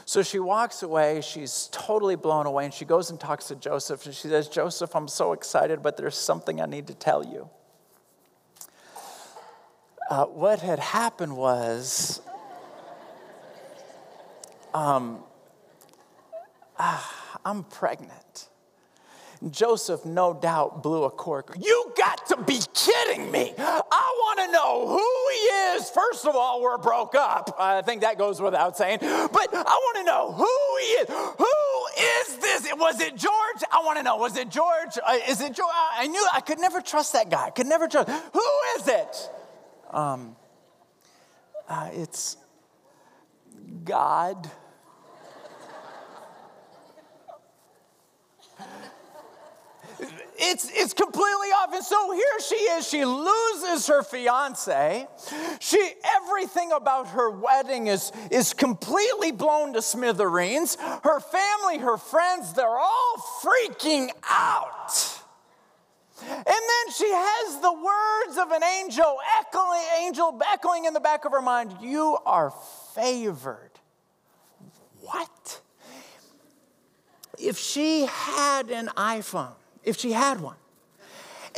So 0.05 0.23
she 0.23 0.39
walks 0.39 0.81
away, 0.81 1.21
she's 1.21 1.69
totally 1.71 2.15
blown 2.15 2.47
away, 2.47 2.65
and 2.65 2.73
she 2.73 2.83
goes 2.83 3.11
and 3.11 3.19
talks 3.19 3.45
to 3.49 3.55
Joseph, 3.55 4.07
and 4.07 4.15
she 4.15 4.27
says, 4.27 4.47
Joseph, 4.47 4.95
I'm 4.95 5.07
so 5.07 5.33
excited, 5.33 5.83
but 5.83 5.97
there's 5.97 6.15
something 6.15 6.59
I 6.59 6.65
need 6.65 6.87
to 6.87 6.95
tell 6.95 7.23
you. 7.23 7.47
Uh, 10.09 10.25
what 10.25 10.61
had 10.61 10.79
happened 10.79 11.37
was 11.37 12.21
um, 14.73 15.23
ah, 16.79 17.39
I'm 17.45 17.63
pregnant. 17.63 18.49
Joseph, 19.51 20.05
no 20.05 20.33
doubt, 20.33 20.83
blew 20.83 21.03
a 21.05 21.09
cork. 21.09 21.55
You 21.61 21.93
got 21.97 22.27
to 22.27 22.37
be 22.43 22.59
kidding 22.73 23.31
me. 23.31 23.53
I 23.57 23.81
want 24.19 24.39
to 24.41 24.51
know 24.51 24.87
who 24.87 24.97
he 24.97 25.77
is. 25.77 25.89
First 25.89 26.25
of 26.25 26.35
all, 26.35 26.61
we're 26.61 26.77
broke 26.77 27.15
up. 27.15 27.55
I 27.57 27.81
think 27.81 28.01
that 28.01 28.17
goes 28.17 28.41
without 28.41 28.75
saying. 28.75 28.99
But 28.99 29.49
I 29.53 29.63
want 29.63 29.97
to 29.97 30.03
know 30.03 30.33
who 30.33 30.77
he 30.81 30.87
is. 30.87 31.09
Who 31.37 32.33
is 32.33 32.37
this? 32.37 32.73
Was 32.75 32.99
it 32.99 33.15
George? 33.15 33.63
I 33.71 33.81
want 33.85 33.97
to 33.97 34.03
know. 34.03 34.17
Was 34.17 34.35
it 34.35 34.49
George? 34.49 34.97
Uh, 35.05 35.19
is 35.29 35.39
it 35.39 35.53
George? 35.53 35.71
I 35.71 36.07
knew 36.07 36.27
I 36.33 36.41
could 36.41 36.59
never 36.59 36.81
trust 36.81 37.13
that 37.13 37.29
guy. 37.29 37.45
I 37.45 37.49
could 37.51 37.67
never 37.67 37.87
trust. 37.87 38.09
Who 38.09 38.49
is 38.77 38.87
it? 38.89 39.29
Um, 39.91 40.35
uh, 41.69 41.89
it's 41.93 42.35
God. 43.85 44.49
It's, 50.39 50.71
it's 50.73 50.93
completely 50.93 51.49
off. 51.59 51.73
And 51.73 51.83
so 51.83 52.11
here 52.11 52.39
she 52.47 52.55
is. 52.55 52.87
She 52.87 53.03
loses 53.03 53.87
her 53.87 54.03
fiance. 54.03 55.07
She, 55.59 55.91
everything 56.03 56.71
about 56.71 57.09
her 57.09 57.29
wedding 57.29 57.87
is, 57.87 58.11
is 58.31 58.53
completely 58.53 59.31
blown 59.31 59.73
to 59.73 59.81
smithereens. 59.81 60.77
Her 61.03 61.19
family, 61.19 61.79
her 61.79 61.97
friends, 61.97 62.53
they're 62.53 62.67
all 62.67 63.15
freaking 63.41 64.09
out. 64.29 65.19
And 66.21 66.45
then 66.45 66.93
she 66.95 67.09
has 67.09 67.61
the 67.61 67.73
words 67.73 68.37
of 68.37 68.51
an 68.51 68.63
angel 68.63 69.17
echoing, 69.39 69.81
angel 70.01 70.39
echoing 70.51 70.85
in 70.85 70.93
the 70.93 70.99
back 70.99 71.25
of 71.25 71.31
her 71.31 71.41
mind 71.41 71.75
You 71.81 72.17
are 72.25 72.53
favored. 72.93 73.71
What? 75.01 75.61
If 77.37 77.57
she 77.57 78.05
had 78.05 78.69
an 78.69 78.87
iPhone, 78.97 79.53
if 79.83 79.97
she 79.97 80.11
had 80.11 80.41
one, 80.41 80.55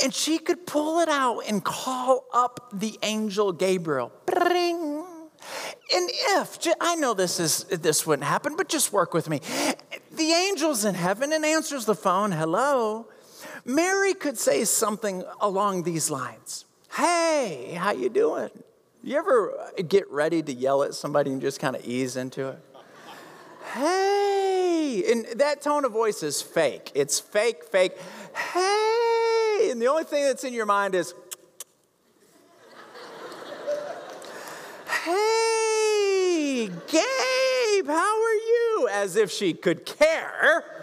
and 0.02 0.14
she 0.14 0.38
could 0.38 0.66
pull 0.66 1.00
it 1.00 1.08
out 1.08 1.40
and 1.40 1.64
call 1.64 2.24
up 2.32 2.70
the 2.72 2.98
angel 3.02 3.52
Gabriel. 3.52 4.12
Bring. 4.26 5.04
And 5.94 6.10
if, 6.12 6.58
I 6.80 6.94
know 6.94 7.14
this, 7.14 7.40
is, 7.40 7.64
this 7.64 8.06
wouldn't 8.06 8.26
happen, 8.26 8.54
but 8.56 8.68
just 8.68 8.92
work 8.92 9.12
with 9.12 9.28
me. 9.28 9.40
The 10.12 10.32
angel's 10.32 10.84
in 10.84 10.94
heaven 10.94 11.32
and 11.32 11.44
answers 11.44 11.84
the 11.84 11.94
phone, 11.94 12.32
hello. 12.32 13.08
Mary 13.64 14.14
could 14.14 14.38
say 14.38 14.64
something 14.64 15.24
along 15.40 15.82
these 15.82 16.10
lines. 16.10 16.64
Hey, 16.92 17.74
how 17.76 17.92
you 17.92 18.08
doing? 18.08 18.50
You 19.02 19.18
ever 19.18 19.72
get 19.88 20.08
ready 20.10 20.42
to 20.42 20.52
yell 20.52 20.84
at 20.84 20.94
somebody 20.94 21.32
and 21.32 21.40
just 21.40 21.58
kind 21.58 21.74
of 21.74 21.84
ease 21.84 22.16
into 22.16 22.48
it? 22.48 22.58
Hey, 23.72 25.02
and 25.10 25.26
that 25.40 25.62
tone 25.62 25.86
of 25.86 25.92
voice 25.92 26.22
is 26.22 26.42
fake. 26.42 26.92
It's 26.94 27.18
fake, 27.18 27.64
fake. 27.64 27.92
Hey, 28.52 29.68
and 29.70 29.80
the 29.80 29.86
only 29.86 30.04
thing 30.04 30.24
that's 30.24 30.44
in 30.44 30.52
your 30.52 30.66
mind 30.66 30.94
is, 30.94 31.14
hey, 35.04 36.68
Gabe, 36.86 37.86
how 37.86 38.22
are 38.22 38.34
you? 38.34 38.88
As 38.92 39.16
if 39.16 39.30
she 39.30 39.54
could 39.54 39.86
care. 39.86 40.81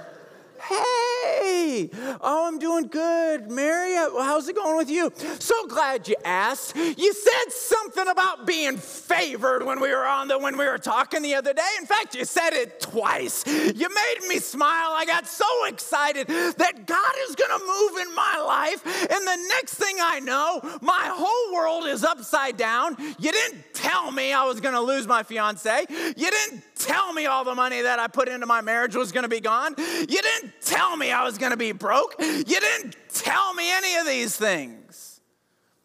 Hey, 0.69 1.89
oh, 2.21 2.47
I'm 2.47 2.59
doing 2.59 2.89
good. 2.89 3.49
Mary, 3.49 3.95
uh, 3.95 4.21
how's 4.21 4.47
it 4.47 4.55
going 4.55 4.77
with 4.77 4.89
you? 4.89 5.11
So 5.39 5.65
glad 5.65 6.07
you 6.07 6.15
asked. 6.23 6.75
You 6.75 7.11
said 7.11 7.51
something 7.51 8.07
about 8.07 8.45
being 8.45 8.77
favored 8.77 9.65
when 9.65 9.79
we 9.81 9.89
were 9.89 10.05
on 10.05 10.27
the 10.27 10.38
when 10.38 10.59
we 10.59 10.67
were 10.67 10.77
talking 10.77 11.23
the 11.23 11.33
other 11.33 11.53
day. 11.53 11.69
In 11.79 11.88
fact, 11.88 12.13
you 12.13 12.23
said 12.23 12.53
it 12.53 12.79
twice. 12.79 13.43
You 13.47 13.89
made 13.89 14.27
me 14.27 14.38
smile. 14.38 14.91
I 14.91 15.05
got 15.07 15.25
so 15.25 15.65
excited 15.65 16.27
that 16.27 16.85
God 16.85 17.13
is 17.27 17.35
going 17.35 17.59
to 17.59 17.65
move 17.65 18.07
in 18.07 18.13
my 18.13 18.43
life, 18.45 18.85
and 18.85 19.27
the 19.27 19.47
next 19.55 19.73
thing 19.73 19.95
I 19.99 20.19
know, 20.19 20.61
my 20.81 21.11
whole 21.11 21.55
world 21.55 21.88
is 21.88 22.03
upside 22.03 22.57
down. 22.57 22.95
You 23.17 23.31
didn't 23.31 23.63
tell 23.73 24.11
me 24.11 24.33
I 24.33 24.45
was 24.45 24.61
going 24.61 24.75
to 24.75 24.81
lose 24.81 25.07
my 25.07 25.23
fiance. 25.23 25.85
You 25.89 26.29
didn't 26.29 26.63
tell 26.75 27.11
me 27.11 27.25
all 27.25 27.43
the 27.43 27.55
money 27.55 27.81
that 27.81 27.97
I 27.97 28.07
put 28.07 28.27
into 28.27 28.45
my 28.45 28.61
marriage 28.61 28.95
was 28.95 29.11
going 29.11 29.23
to 29.23 29.29
be 29.29 29.39
gone. 29.39 29.73
You 29.77 30.21
didn't 30.21 30.58
tell 30.69 30.95
me 30.95 31.11
I 31.11 31.23
was 31.23 31.38
going 31.38 31.51
to 31.51 31.57
be 31.57 31.71
broke. 31.71 32.15
You 32.19 32.43
didn't 32.43 32.95
tell 33.13 33.53
me 33.53 33.71
any 33.71 33.95
of 33.95 34.05
these 34.05 34.35
things. 34.35 35.21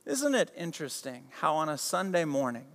Isn't 0.06 0.34
it 0.34 0.50
interesting 0.56 1.24
how 1.40 1.54
on 1.54 1.68
a 1.68 1.78
Sunday 1.78 2.24
morning, 2.24 2.66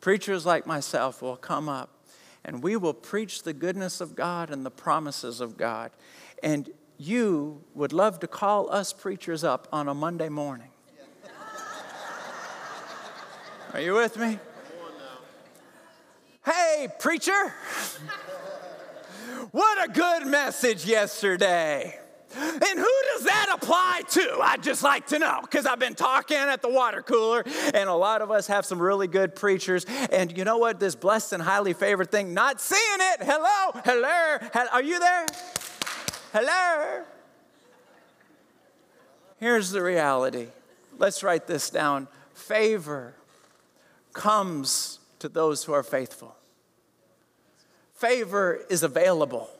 preachers 0.00 0.44
like 0.44 0.66
myself 0.66 1.22
will 1.22 1.36
come 1.36 1.68
up 1.68 2.04
and 2.44 2.62
we 2.62 2.76
will 2.76 2.94
preach 2.94 3.42
the 3.42 3.52
goodness 3.52 4.00
of 4.00 4.16
God 4.16 4.50
and 4.50 4.66
the 4.66 4.70
promises 4.70 5.40
of 5.40 5.56
God. 5.56 5.92
And 6.42 6.70
you 6.96 7.64
would 7.74 7.92
love 7.92 8.18
to 8.20 8.26
call 8.26 8.70
us 8.72 8.92
preachers 8.92 9.44
up 9.44 9.68
on 9.72 9.88
a 9.88 9.94
Monday 9.94 10.28
morning. 10.28 10.70
Are 13.72 13.80
you 13.80 13.94
with 13.94 14.16
me? 14.16 14.38
Hey, 16.44 16.88
preacher! 16.98 17.54
what 19.52 19.88
a 19.88 19.92
good 19.92 20.26
message 20.26 20.84
yesterday. 20.86 21.96
And 22.36 22.78
who 22.78 22.94
does 23.12 23.24
that 23.24 23.56
apply 23.60 24.02
to? 24.10 24.38
I'd 24.40 24.62
just 24.62 24.84
like 24.84 25.08
to 25.08 25.18
know 25.18 25.40
because 25.42 25.66
I've 25.66 25.80
been 25.80 25.96
talking 25.96 26.36
at 26.36 26.62
the 26.62 26.68
water 26.68 27.02
cooler, 27.02 27.42
and 27.74 27.88
a 27.88 27.94
lot 27.94 28.22
of 28.22 28.30
us 28.30 28.46
have 28.46 28.64
some 28.64 28.80
really 28.80 29.08
good 29.08 29.34
preachers. 29.34 29.84
And 30.12 30.36
you 30.38 30.44
know 30.44 30.58
what? 30.58 30.78
This 30.78 30.94
blessed 30.94 31.32
and 31.32 31.42
highly 31.42 31.72
favored 31.72 32.12
thing, 32.12 32.32
not 32.32 32.60
seeing 32.60 32.80
it. 33.00 33.22
Hello, 33.22 33.80
hello, 33.84 34.68
are 34.72 34.82
you 34.82 35.00
there? 35.00 35.26
Hello. 36.32 37.02
Here's 39.38 39.70
the 39.70 39.82
reality. 39.82 40.48
Let's 40.98 41.24
write 41.24 41.48
this 41.48 41.70
down. 41.70 42.06
Favor 42.34 43.14
comes 44.12 45.00
to 45.18 45.28
those 45.28 45.64
who 45.64 45.72
are 45.72 45.82
faithful. 45.82 46.36
Favor 48.00 48.58
is 48.70 48.82
available. 48.82 49.50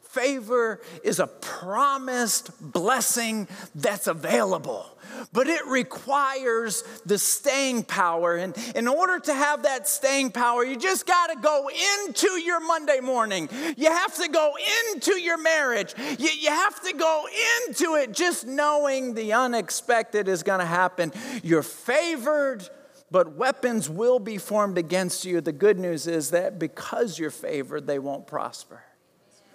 Favor 0.00 0.80
is 1.04 1.20
a 1.20 1.26
promised 1.26 2.50
blessing 2.72 3.46
that's 3.74 4.06
available, 4.06 4.86
but 5.30 5.46
it 5.46 5.64
requires 5.66 6.82
the 7.04 7.18
staying 7.18 7.84
power. 7.84 8.34
And 8.36 8.56
in 8.74 8.88
order 8.88 9.20
to 9.20 9.34
have 9.34 9.64
that 9.64 9.86
staying 9.86 10.32
power, 10.32 10.64
you 10.64 10.76
just 10.76 11.06
got 11.06 11.26
to 11.28 11.38
go 11.38 11.68
into 11.68 12.30
your 12.40 12.60
Monday 12.60 13.00
morning. 13.00 13.48
You 13.76 13.90
have 13.90 14.16
to 14.16 14.28
go 14.28 14.54
into 14.88 15.20
your 15.20 15.36
marriage. 15.36 15.94
You, 16.18 16.30
you 16.40 16.48
have 16.48 16.82
to 16.84 16.94
go 16.94 17.26
into 17.68 17.96
it 17.96 18.12
just 18.12 18.46
knowing 18.46 19.14
the 19.14 19.34
unexpected 19.34 20.28
is 20.28 20.42
going 20.42 20.60
to 20.60 20.66
happen. 20.66 21.12
You're 21.42 21.62
favored 21.62 22.68
but 23.10 23.34
weapons 23.34 23.90
will 23.90 24.18
be 24.18 24.38
formed 24.38 24.78
against 24.78 25.24
you. 25.24 25.40
The 25.40 25.52
good 25.52 25.78
news 25.78 26.06
is 26.06 26.30
that 26.30 26.58
because 26.58 27.18
you're 27.18 27.30
favored, 27.30 27.86
they 27.86 27.98
won't 27.98 28.26
prosper. 28.26 28.82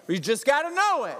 You 0.08 0.20
just 0.20 0.46
got 0.46 0.64
to 0.64 0.76
know 0.76 1.06
it. 1.06 1.18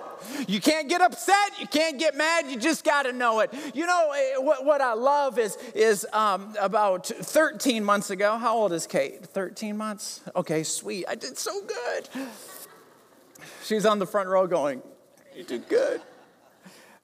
You 0.48 0.62
can't 0.62 0.88
get 0.88 1.02
upset. 1.02 1.60
You 1.60 1.66
can't 1.66 1.98
get 1.98 2.16
mad. 2.16 2.46
You 2.48 2.58
just 2.58 2.84
got 2.84 3.04
to 3.04 3.14
know 3.14 3.40
it. 3.40 3.52
You 3.74 3.88
know 3.88 4.12
eh, 4.16 4.38
what, 4.38 4.64
what 4.64 4.80
I 4.80 4.94
love 4.94 5.40
is 5.40 5.58
is 5.74 6.06
um, 6.14 6.54
about 6.60 7.08
13 7.08 7.84
months 7.84 8.12
ago. 8.12 8.38
How 8.38 8.56
old 8.56 8.74
is 8.74 8.86
Kate? 8.86 9.26
13 9.26 9.76
months. 9.76 10.22
Okay, 10.36 10.62
sweet. 10.62 11.06
I 11.08 11.16
did 11.16 11.36
so 11.38 11.62
good. 11.62 12.10
She's 13.64 13.88
on 13.88 13.98
the 13.98 14.06
front 14.06 14.30
row 14.30 14.46
going, 14.46 14.84
"You 15.36 15.44
did 15.44 15.68
good." 15.68 16.02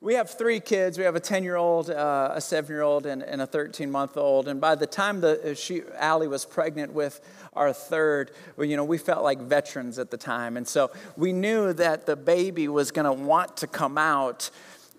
We 0.04 0.16
have 0.16 0.32
three 0.32 0.60
kids. 0.60 0.98
We 0.98 1.04
have 1.04 1.16
a 1.16 1.20
10 1.20 1.44
year 1.44 1.58
old, 1.58 1.92
uh, 1.92 2.32
a 2.34 2.42
7 2.42 2.74
year 2.74 2.82
old, 2.82 3.06
and, 3.06 3.22
and, 3.22 3.40
a 3.40 3.46
13 3.46 3.92
month 3.92 4.18
old. 4.18 4.48
And 4.48 4.60
by 4.60 4.74
the 4.74 4.88
time 4.88 5.22
the, 5.22 5.52
uh, 5.52 5.54
she, 5.54 5.84
Allie 5.96 6.28
was 6.28 6.44
pregnant 6.44 6.92
with 6.92 7.22
our 7.54 7.72
third, 7.72 8.32
you 8.58 8.76
know, 8.76 8.84
we 8.84 8.98
felt 8.98 9.24
like 9.24 9.40
veterans 9.40 10.00
at 10.00 10.10
the 10.10 10.18
time. 10.18 10.58
And 10.58 10.68
so 10.68 10.90
we 11.16 11.32
knew 11.34 11.72
that 11.74 12.08
the 12.08 12.16
baby 12.16 12.68
was 12.68 12.90
going 12.90 13.06
to 13.06 13.14
want 13.14 13.58
to 13.58 13.68
come 13.68 14.00
out 14.00 14.50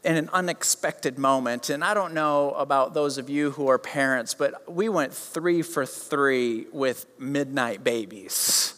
in 0.04 0.14
an 0.14 0.30
unexpected 0.32 1.18
moment. 1.18 1.68
And 1.68 1.82
I 1.82 1.94
don't 1.94 2.14
know 2.14 2.52
about 2.52 2.94
those 2.94 3.18
of 3.18 3.28
you 3.28 3.50
who 3.50 3.66
are 3.66 3.78
parents, 3.78 4.34
but 4.34 4.72
we 4.72 4.88
went 4.88 5.12
three 5.12 5.62
for 5.62 5.84
three 5.84 6.66
with 6.72 7.06
midnight 7.18 7.82
babies. 7.82 8.74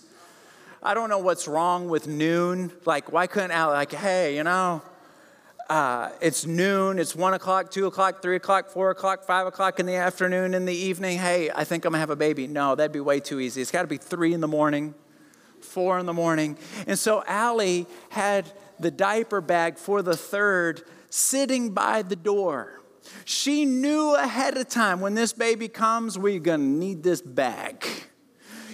I 0.83 0.95
don't 0.95 1.11
know 1.11 1.19
what's 1.19 1.47
wrong 1.47 1.91
with 1.91 2.07
noon. 2.07 2.73
Like, 2.87 3.13
why 3.13 3.27
couldn't 3.27 3.51
Allie, 3.51 3.75
like, 3.75 3.93
hey, 3.93 4.37
you 4.37 4.45
know, 4.45 4.83
uh, 5.69 6.11
it's 6.21 6.47
noon, 6.47 6.99
it's 6.99 7.15
one 7.15 7.35
o'clock, 7.35 7.71
two 7.71 7.87
o'clock, 7.87 8.23
three 8.23 8.37
o'clock, 8.37 8.69
four 8.69 8.91
o'clock, 8.91 9.25
five 9.25 9.47
o'clock 9.47 9.81
in 9.81 9.87
the 9.87 9.95
afternoon, 9.95 10.55
in 10.55 10.65
the 10.65 10.75
evening. 10.75 11.19
Hey, 11.19 11.51
I 11.51 11.65
think 11.65 11.85
I'm 11.85 11.93
gonna 11.93 12.01
have 12.01 12.11
a 12.11 12.17
baby. 12.17 12.47
No, 12.47 12.75
that'd 12.75 12.93
be 12.93 13.01
way 13.01 13.21
too 13.21 13.41
easy. 13.41 13.63
It's 13.63 13.71
gotta 13.71 13.89
be 13.89 13.97
three 13.97 14.35
in 14.35 14.41
the 14.41 14.49
morning, 14.49 14.95
four 15.61 15.99
in 15.99 16.07
the 16.07 16.13
morning. 16.13 16.59
And 16.87 16.99
so 16.99 17.23
Allie 17.27 17.87
had 18.11 18.51
the 18.79 18.91
diaper 18.91 19.41
bag 19.41 19.79
for 19.79 20.03
the 20.03 20.17
third 20.17 20.83
sitting 21.09 21.71
by 21.71 22.03
the 22.03 22.17
door. 22.17 22.81
She 23.25 23.65
knew 23.65 24.15
ahead 24.15 24.57
of 24.57 24.69
time 24.69 25.01
when 25.01 25.15
this 25.15 25.33
baby 25.33 25.69
comes, 25.69 26.19
we're 26.19 26.41
gonna 26.41 26.63
need 26.63 27.03
this 27.03 27.23
bag. 27.23 27.87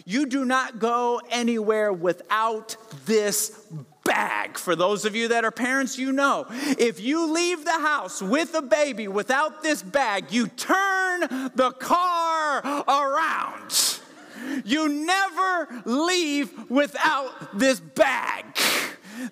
You 0.05 0.26
do 0.26 0.44
not 0.44 0.79
go 0.79 1.20
anywhere 1.31 1.92
without 1.92 2.76
this 3.07 3.66
bag. 4.05 4.59
For 4.59 4.75
those 4.75 5.05
of 5.05 5.15
you 5.15 5.29
that 5.29 5.45
are 5.45 5.51
parents, 5.51 5.99
you 5.99 6.13
know. 6.13 6.47
If 6.51 7.01
you 7.01 7.33
leave 7.33 7.65
the 7.65 7.79
house 7.81 8.23
with 8.23 8.55
a 8.55 8.63
baby 8.63 9.09
without 9.09 9.63
this 9.63 9.83
bag, 9.83 10.33
you 10.33 10.47
turn 10.47 11.21
the 11.55 11.75
car 11.79 12.61
around. 12.89 13.99
You 14.65 14.89
never 14.89 15.83
leave 15.85 16.71
without 16.71 17.59
this 17.59 17.81
bag. 17.81 18.45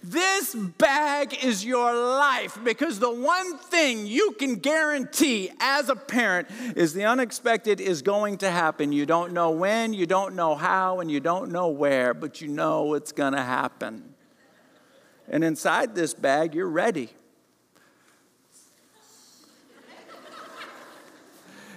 This 0.03 0.55
bag 0.55 1.43
is 1.43 1.65
your 1.65 1.95
life 1.95 2.59
because 2.63 2.99
the 2.99 3.11
one 3.11 3.57
thing 3.57 4.07
you 4.07 4.33
can 4.33 4.57
guarantee 4.57 5.51
as 5.61 5.89
a 5.89 5.97
parent 5.97 6.49
is 6.77 6.93
the 6.93 7.05
unexpected 7.05 7.81
is 7.81 8.03
going 8.03 8.39
to 8.39 8.51
happen. 8.51 8.93
You 8.93 9.07
don't 9.07 9.33
know 9.33 9.51
when, 9.51 9.95
you 9.95 10.05
don't 10.05 10.35
know 10.35 10.55
how, 10.55 11.01
and 11.01 11.11
you 11.11 11.21
don't 11.21 11.51
know 11.51 11.69
where, 11.69 12.13
but 12.13 12.43
you 12.43 12.49
know 12.49 12.95
it's 12.95 13.13
going 13.13 13.33
to 13.33 13.43
happen. 13.43 14.15
And 15.31 15.45
inside 15.45 15.95
this 15.95 16.15
bag, 16.15 16.55
you're 16.55 16.69
ready. 16.69 17.11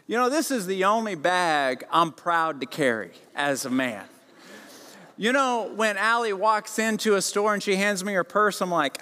You 0.08 0.18
know, 0.18 0.30
this 0.30 0.52
is 0.52 0.68
the 0.68 0.84
only 0.86 1.16
bag 1.16 1.86
I'm 1.90 2.12
proud 2.12 2.60
to 2.62 2.68
carry 2.68 3.12
as 3.36 3.66
a 3.66 3.70
man. 3.70 4.06
You 5.18 5.32
know, 5.32 5.72
when 5.76 5.98
Allie 5.98 6.34
walks 6.34 6.80
into 6.80 7.16
a 7.16 7.22
store 7.22 7.54
and 7.54 7.62
she 7.62 7.76
hands 7.76 8.04
me 8.04 8.14
her 8.14 8.24
purse, 8.24 8.62
I'm 8.62 8.72
like, 8.72 9.02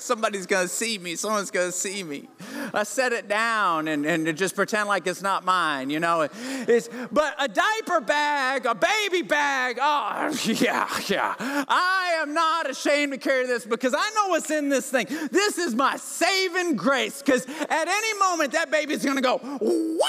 somebody's 0.00 0.46
gonna 0.46 0.68
see 0.68 0.98
me. 0.98 1.16
Someone's 1.16 1.50
gonna 1.50 1.72
see 1.72 2.02
me. 2.02 2.28
I 2.72 2.82
set 2.84 3.12
it 3.12 3.28
down 3.28 3.88
and, 3.88 4.06
and 4.06 4.36
just 4.36 4.54
pretend 4.54 4.88
like 4.88 5.06
it's 5.06 5.22
not 5.22 5.44
mine, 5.44 5.90
you 5.90 6.00
know. 6.00 6.28
It's 6.32 6.88
but 7.10 7.34
a 7.38 7.48
diaper 7.48 8.00
bag, 8.00 8.66
a 8.66 8.74
baby 8.74 9.22
bag, 9.22 9.78
oh 9.80 10.36
yeah, 10.44 10.88
yeah. 11.08 11.34
I 11.38 12.16
am 12.20 12.34
not 12.34 12.68
ashamed 12.70 13.12
to 13.12 13.18
carry 13.18 13.46
this 13.46 13.64
because 13.64 13.94
I 13.94 14.10
know 14.14 14.28
what's 14.28 14.50
in 14.50 14.68
this 14.68 14.90
thing. 14.90 15.06
This 15.30 15.58
is 15.58 15.74
my 15.74 15.96
saving 15.96 16.76
grace. 16.76 17.22
Because 17.22 17.46
at 17.46 17.88
any 17.88 18.18
moment 18.18 18.52
that 18.52 18.70
baby's 18.70 19.04
gonna 19.04 19.20
go, 19.20 19.40
Wah! 19.42 20.06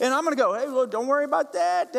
and 0.00 0.14
I'm 0.14 0.24
gonna 0.24 0.36
go, 0.36 0.54
hey, 0.54 0.66
well, 0.66 0.86
don't 0.86 1.06
worry 1.06 1.24
about 1.24 1.52
that. 1.52 1.92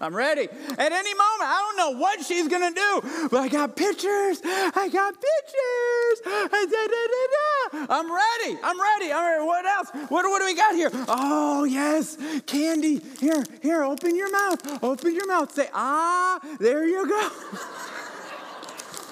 I'm 0.00 0.14
ready. 0.14 0.42
At 0.42 0.92
any 0.92 1.14
moment, 1.14 1.48
I 1.48 1.60
don't 1.66 1.76
know 1.78 1.98
what 1.98 2.22
she's 2.22 2.46
gonna 2.46 2.72
do, 2.74 3.28
but 3.30 3.40
I 3.40 3.48
got 3.48 3.74
pictures. 3.74 4.40
I 4.44 4.88
got 4.92 5.14
pictures. 5.14 6.20
I'm 7.88 8.12
ready. 8.12 8.58
I'm 8.62 8.80
ready. 8.80 9.12
I'm 9.12 9.24
ready. 9.24 9.44
What 9.46 9.64
else? 9.64 9.88
What, 10.10 10.26
what 10.26 10.40
do 10.40 10.44
we 10.44 10.54
got 10.54 10.74
here? 10.74 10.90
Oh, 11.08 11.64
yes. 11.64 12.18
Candy. 12.46 13.00
Here, 13.18 13.42
here, 13.62 13.82
open 13.82 14.14
your 14.14 14.30
mouth. 14.30 14.82
Open 14.82 15.14
your 15.14 15.26
mouth. 15.26 15.52
Say, 15.52 15.68
ah, 15.72 16.38
there 16.58 16.86
you 16.86 17.08
go. 17.08 17.30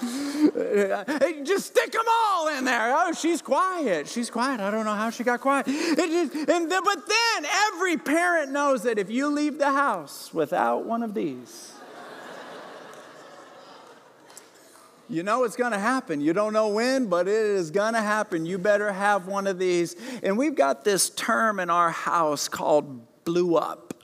Hey, 1.22 1.42
just 1.44 1.66
stick 1.66 1.92
them 1.92 2.04
all 2.08 2.48
in 2.48 2.64
there. 2.64 2.94
Oh, 2.96 3.12
she's 3.12 3.40
quiet. 3.40 4.08
She's 4.08 4.30
quiet. 4.30 4.60
I 4.60 4.70
don't 4.70 4.84
know 4.84 4.94
how 4.94 5.10
she 5.10 5.22
got 5.22 5.40
quiet. 5.40 5.66
Just, 5.66 6.34
and 6.34 6.70
then, 6.70 6.82
but 6.84 6.98
then 7.06 7.46
every 7.68 7.96
parent 7.96 8.50
knows 8.50 8.82
that 8.82 8.98
if 8.98 9.10
you 9.10 9.28
leave 9.28 9.58
the 9.58 9.70
house 9.70 10.34
without 10.34 10.84
one 10.84 11.02
of 11.02 11.14
these, 11.14 11.72
you 15.08 15.22
know 15.22 15.44
it's 15.44 15.56
going 15.56 15.72
to 15.72 15.78
happen. 15.78 16.20
You 16.20 16.32
don't 16.32 16.52
know 16.52 16.68
when, 16.68 17.06
but 17.06 17.28
it 17.28 17.34
is 17.34 17.70
going 17.70 17.94
to 17.94 18.00
happen. 18.00 18.46
You 18.46 18.58
better 18.58 18.92
have 18.92 19.26
one 19.26 19.46
of 19.46 19.58
these. 19.58 19.94
And 20.22 20.36
we've 20.36 20.54
got 20.54 20.84
this 20.84 21.10
term 21.10 21.60
in 21.60 21.70
our 21.70 21.90
house 21.90 22.48
called 22.48 23.24
blew 23.24 23.56
up. 23.56 23.94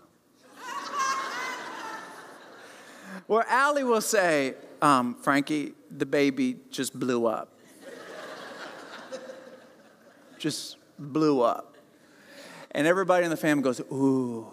Where 3.27 3.45
Allie 3.49 3.85
will 3.85 4.01
say, 4.01 4.55
um, 4.81 5.15
Frankie, 5.17 5.75
the 5.97 6.07
baby 6.07 6.57
just 6.71 6.99
blew 6.99 7.27
up. 7.27 7.53
just 10.39 10.77
blew 10.99 11.43
up. 11.43 11.77
And 12.71 12.87
everybody 12.87 13.25
in 13.25 13.31
the 13.31 13.37
family 13.37 13.63
goes, 13.63 13.81
ooh. 13.93 14.47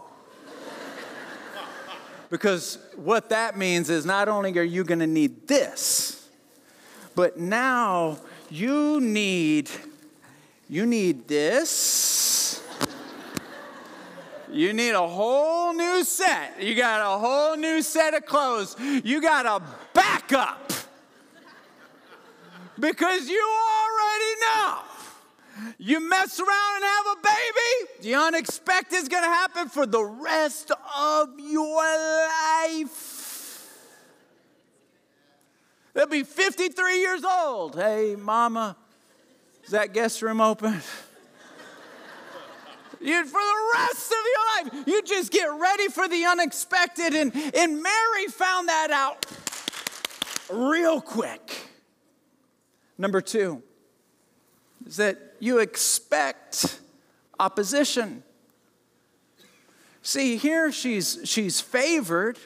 because 2.30 2.80
what 2.96 3.30
that 3.30 3.58
means 3.58 3.90
is 3.90 4.06
not 4.06 4.28
only 4.28 4.58
are 4.58 4.64
you 4.64 4.84
going 4.84 5.00
to 5.00 5.08
need 5.08 5.48
this, 5.48 6.28
but 7.16 7.38
now 7.38 8.18
you 8.50 9.00
need 9.00 9.70
you 10.68 10.86
need 10.86 11.28
this. 11.28 12.15
You 14.56 14.72
need 14.72 14.92
a 14.92 15.06
whole 15.06 15.74
new 15.74 16.06
set. 16.06 16.64
You 16.64 16.76
got 16.76 17.02
a 17.02 17.20
whole 17.20 17.58
new 17.58 17.82
set 17.82 18.14
of 18.14 18.26
clothes. 18.26 18.78
You 18.80 19.22
got 19.22 19.46
a 19.46 19.62
backup 19.94 20.72
because 22.80 23.28
you 23.28 23.46
already 23.46 24.40
know. 24.42 24.78
You 25.78 26.10
mess 26.10 26.40
around 26.40 26.76
and 26.76 26.84
have 26.86 27.06
a 27.06 27.16
baby, 27.22 27.92
the 28.02 28.16
unexpected 28.16 28.96
is 28.96 29.10
going 29.10 29.24
to 29.24 29.30
happen 29.30 29.68
for 29.68 29.86
the 29.86 30.04
rest 30.04 30.72
of 30.98 31.38
your 31.38 31.84
life. 31.84 33.70
They'll 35.94 36.08
be 36.08 36.24
53 36.24 37.00
years 37.00 37.26
old. 37.26 37.76
Hey, 37.76 38.16
mama, 38.18 38.78
is 39.66 39.72
that 39.72 39.94
guest 39.94 40.22
room 40.22 40.40
open? 40.40 40.82
You, 43.06 43.24
for 43.26 43.40
the 43.40 43.72
rest 43.76 44.12
of 44.12 44.18
your 44.34 44.80
life, 44.80 44.88
you 44.88 45.02
just 45.04 45.32
get 45.32 45.46
ready 45.46 45.88
for 45.90 46.08
the 46.08 46.26
unexpected. 46.26 47.14
And, 47.14 47.34
and 47.56 47.82
Mary 47.82 48.28
found 48.30 48.68
that 48.68 48.90
out 48.92 49.26
real 50.52 51.02
quick. 51.02 51.70
Number 52.98 53.22
two 53.22 53.62
is 54.86 54.98
that 54.98 55.36
you 55.40 55.60
expect 55.60 56.80
opposition. 57.40 58.24
See, 60.02 60.38
here 60.38 60.72
she's, 60.72 61.20
she's 61.26 61.62
favored. 61.62 62.40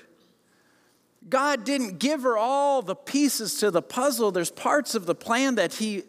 God 1.30 1.63
didn't 1.63 2.00
give 2.00 2.24
her 2.24 2.38
all 2.38 2.82
the 2.82 2.95
pieces 2.95 3.60
to 3.60 3.69
the 3.69 3.82
puzzle. 3.82 4.32
There's 4.32 4.52
parts 4.52 4.95
of 4.95 5.06
the 5.06 5.15
plan 5.15 5.56
that 5.56 5.76
He 5.76 6.04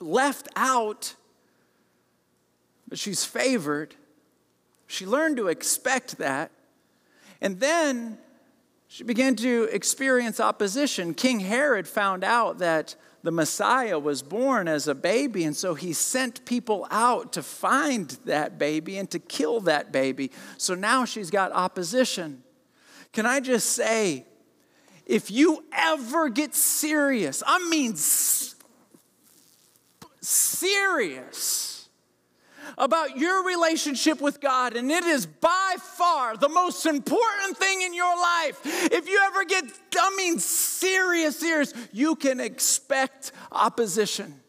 left 0.00 0.48
out, 0.56 1.14
but 2.94 2.98
she's 3.00 3.24
favored. 3.24 3.96
She 4.86 5.04
learned 5.04 5.38
to 5.38 5.48
expect 5.48 6.18
that. 6.18 6.52
And 7.40 7.58
then 7.58 8.18
she 8.86 9.02
began 9.02 9.34
to 9.34 9.64
experience 9.72 10.38
opposition. 10.38 11.12
King 11.12 11.40
Herod 11.40 11.88
found 11.88 12.22
out 12.22 12.58
that 12.58 12.94
the 13.24 13.32
Messiah 13.32 13.98
was 13.98 14.22
born 14.22 14.68
as 14.68 14.86
a 14.86 14.94
baby, 14.94 15.42
and 15.42 15.56
so 15.56 15.74
he 15.74 15.92
sent 15.92 16.44
people 16.44 16.86
out 16.88 17.32
to 17.32 17.42
find 17.42 18.10
that 18.26 18.60
baby 18.60 18.96
and 18.96 19.10
to 19.10 19.18
kill 19.18 19.58
that 19.62 19.90
baby. 19.90 20.30
So 20.56 20.76
now 20.76 21.04
she's 21.04 21.32
got 21.32 21.50
opposition. 21.50 22.44
Can 23.12 23.26
I 23.26 23.40
just 23.40 23.70
say, 23.70 24.24
if 25.04 25.32
you 25.32 25.64
ever 25.72 26.28
get 26.28 26.54
serious, 26.54 27.42
I 27.44 27.58
mean 27.68 27.96
serious, 30.20 31.73
about 32.76 33.16
your 33.16 33.44
relationship 33.44 34.20
with 34.20 34.40
God, 34.40 34.76
and 34.76 34.90
it 34.90 35.04
is 35.04 35.26
by 35.26 35.76
far 35.78 36.36
the 36.36 36.48
most 36.48 36.86
important 36.86 37.56
thing 37.56 37.82
in 37.82 37.94
your 37.94 38.16
life. 38.16 38.60
If 38.64 39.08
you 39.08 39.20
ever 39.24 39.44
get, 39.44 39.64
I 39.98 40.14
mean, 40.16 40.38
serious, 40.38 41.40
serious, 41.40 41.74
you 41.92 42.16
can 42.16 42.40
expect 42.40 43.32
opposition. 43.52 44.40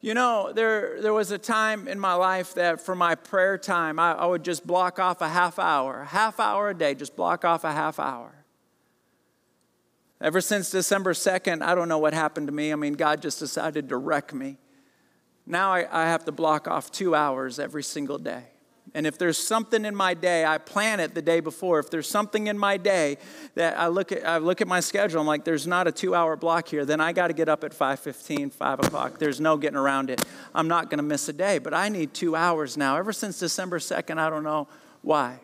You 0.00 0.12
know, 0.12 0.52
there, 0.52 1.00
there 1.00 1.14
was 1.14 1.30
a 1.30 1.38
time 1.38 1.88
in 1.88 1.98
my 1.98 2.12
life 2.12 2.52
that 2.54 2.82
for 2.82 2.94
my 2.94 3.14
prayer 3.14 3.56
time, 3.56 3.98
I, 3.98 4.12
I 4.12 4.26
would 4.26 4.44
just 4.44 4.66
block 4.66 4.98
off 4.98 5.22
a 5.22 5.28
half 5.30 5.58
hour, 5.58 6.02
a 6.02 6.06
half 6.06 6.38
hour 6.38 6.68
a 6.68 6.74
day, 6.74 6.94
just 6.94 7.16
block 7.16 7.42
off 7.42 7.64
a 7.64 7.72
half 7.72 7.98
hour. 7.98 8.44
Ever 10.20 10.40
since 10.40 10.70
December 10.70 11.14
2nd, 11.14 11.62
I 11.62 11.74
don't 11.74 11.88
know 11.88 11.98
what 11.98 12.12
happened 12.12 12.48
to 12.48 12.52
me. 12.52 12.72
I 12.72 12.76
mean, 12.76 12.94
God 12.94 13.22
just 13.22 13.38
decided 13.38 13.88
to 13.88 13.96
wreck 13.96 14.34
me. 14.34 14.58
Now 15.46 15.72
I, 15.72 15.86
I 15.90 16.06
have 16.06 16.24
to 16.24 16.32
block 16.32 16.68
off 16.68 16.90
two 16.90 17.14
hours 17.14 17.58
every 17.58 17.82
single 17.82 18.18
day. 18.18 18.44
And 18.96 19.08
if 19.08 19.18
there's 19.18 19.36
something 19.36 19.84
in 19.84 19.94
my 19.94 20.14
day, 20.14 20.44
I 20.44 20.58
plan 20.58 21.00
it 21.00 21.14
the 21.14 21.22
day 21.22 21.40
before. 21.40 21.80
If 21.80 21.90
there's 21.90 22.08
something 22.08 22.46
in 22.46 22.56
my 22.56 22.76
day 22.76 23.18
that 23.56 23.76
I 23.76 23.88
look 23.88 24.12
at, 24.12 24.24
I 24.24 24.38
look 24.38 24.60
at 24.60 24.68
my 24.68 24.78
schedule, 24.78 25.20
I'm 25.20 25.26
like, 25.26 25.44
there's 25.44 25.66
not 25.66 25.88
a 25.88 25.92
two-hour 25.92 26.36
block 26.36 26.68
here. 26.68 26.84
Then 26.84 27.00
I 27.00 27.12
got 27.12 27.26
to 27.28 27.32
get 27.34 27.48
up 27.48 27.64
at 27.64 27.72
5:15, 27.72 28.52
5 28.52 28.78
o'clock. 28.80 29.18
There's 29.18 29.40
no 29.40 29.56
getting 29.56 29.76
around 29.76 30.10
it. 30.10 30.24
I'm 30.54 30.68
not 30.68 30.90
going 30.90 30.98
to 30.98 31.04
miss 31.04 31.28
a 31.28 31.32
day, 31.32 31.58
but 31.58 31.74
I 31.74 31.88
need 31.88 32.14
two 32.14 32.36
hours 32.36 32.76
now. 32.76 32.96
Ever 32.96 33.12
since 33.12 33.40
December 33.40 33.80
2nd, 33.80 34.18
I 34.18 34.30
don't 34.30 34.44
know 34.44 34.68
why. 35.02 35.40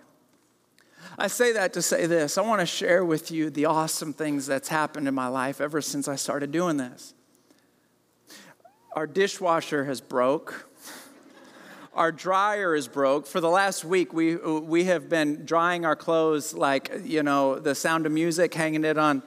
I 1.19 1.27
say 1.27 1.53
that 1.53 1.73
to 1.73 1.83
say 1.83 2.07
this. 2.07 2.39
I 2.39 2.43
want 2.43 2.61
to 2.61 2.67
share 2.67 3.05
with 3.05 3.33
you 3.33 3.51
the 3.51 3.65
awesome 3.65 4.13
things 4.13 4.47
that's 4.47 4.69
happened 4.69 5.09
in 5.09 5.15
my 5.15 5.27
life 5.27 5.61
ever 5.61 5.81
since 5.81 6.07
I 6.07 6.15
started 6.15 6.53
doing 6.53 6.77
this 6.77 7.15
our 8.93 9.07
dishwasher 9.07 9.85
has 9.85 10.01
broke. 10.01 10.69
Our 11.95 12.13
dryer 12.13 12.75
is 12.75 12.89
broke. 12.89 13.27
For 13.27 13.41
the 13.41 13.49
last 13.49 13.85
week, 13.85 14.13
we, 14.13 14.37
we 14.37 14.85
have 14.85 15.09
been 15.09 15.45
drying 15.45 15.85
our 15.85 15.97
clothes 15.97 16.55
like, 16.55 16.91
you 17.05 17.23
know, 17.23 17.59
the 17.59 17.75
sound 17.75 18.07
of 18.07 18.13
music, 18.13 18.55
hanging 18.55 18.85
it 18.85 18.97
on, 18.97 19.23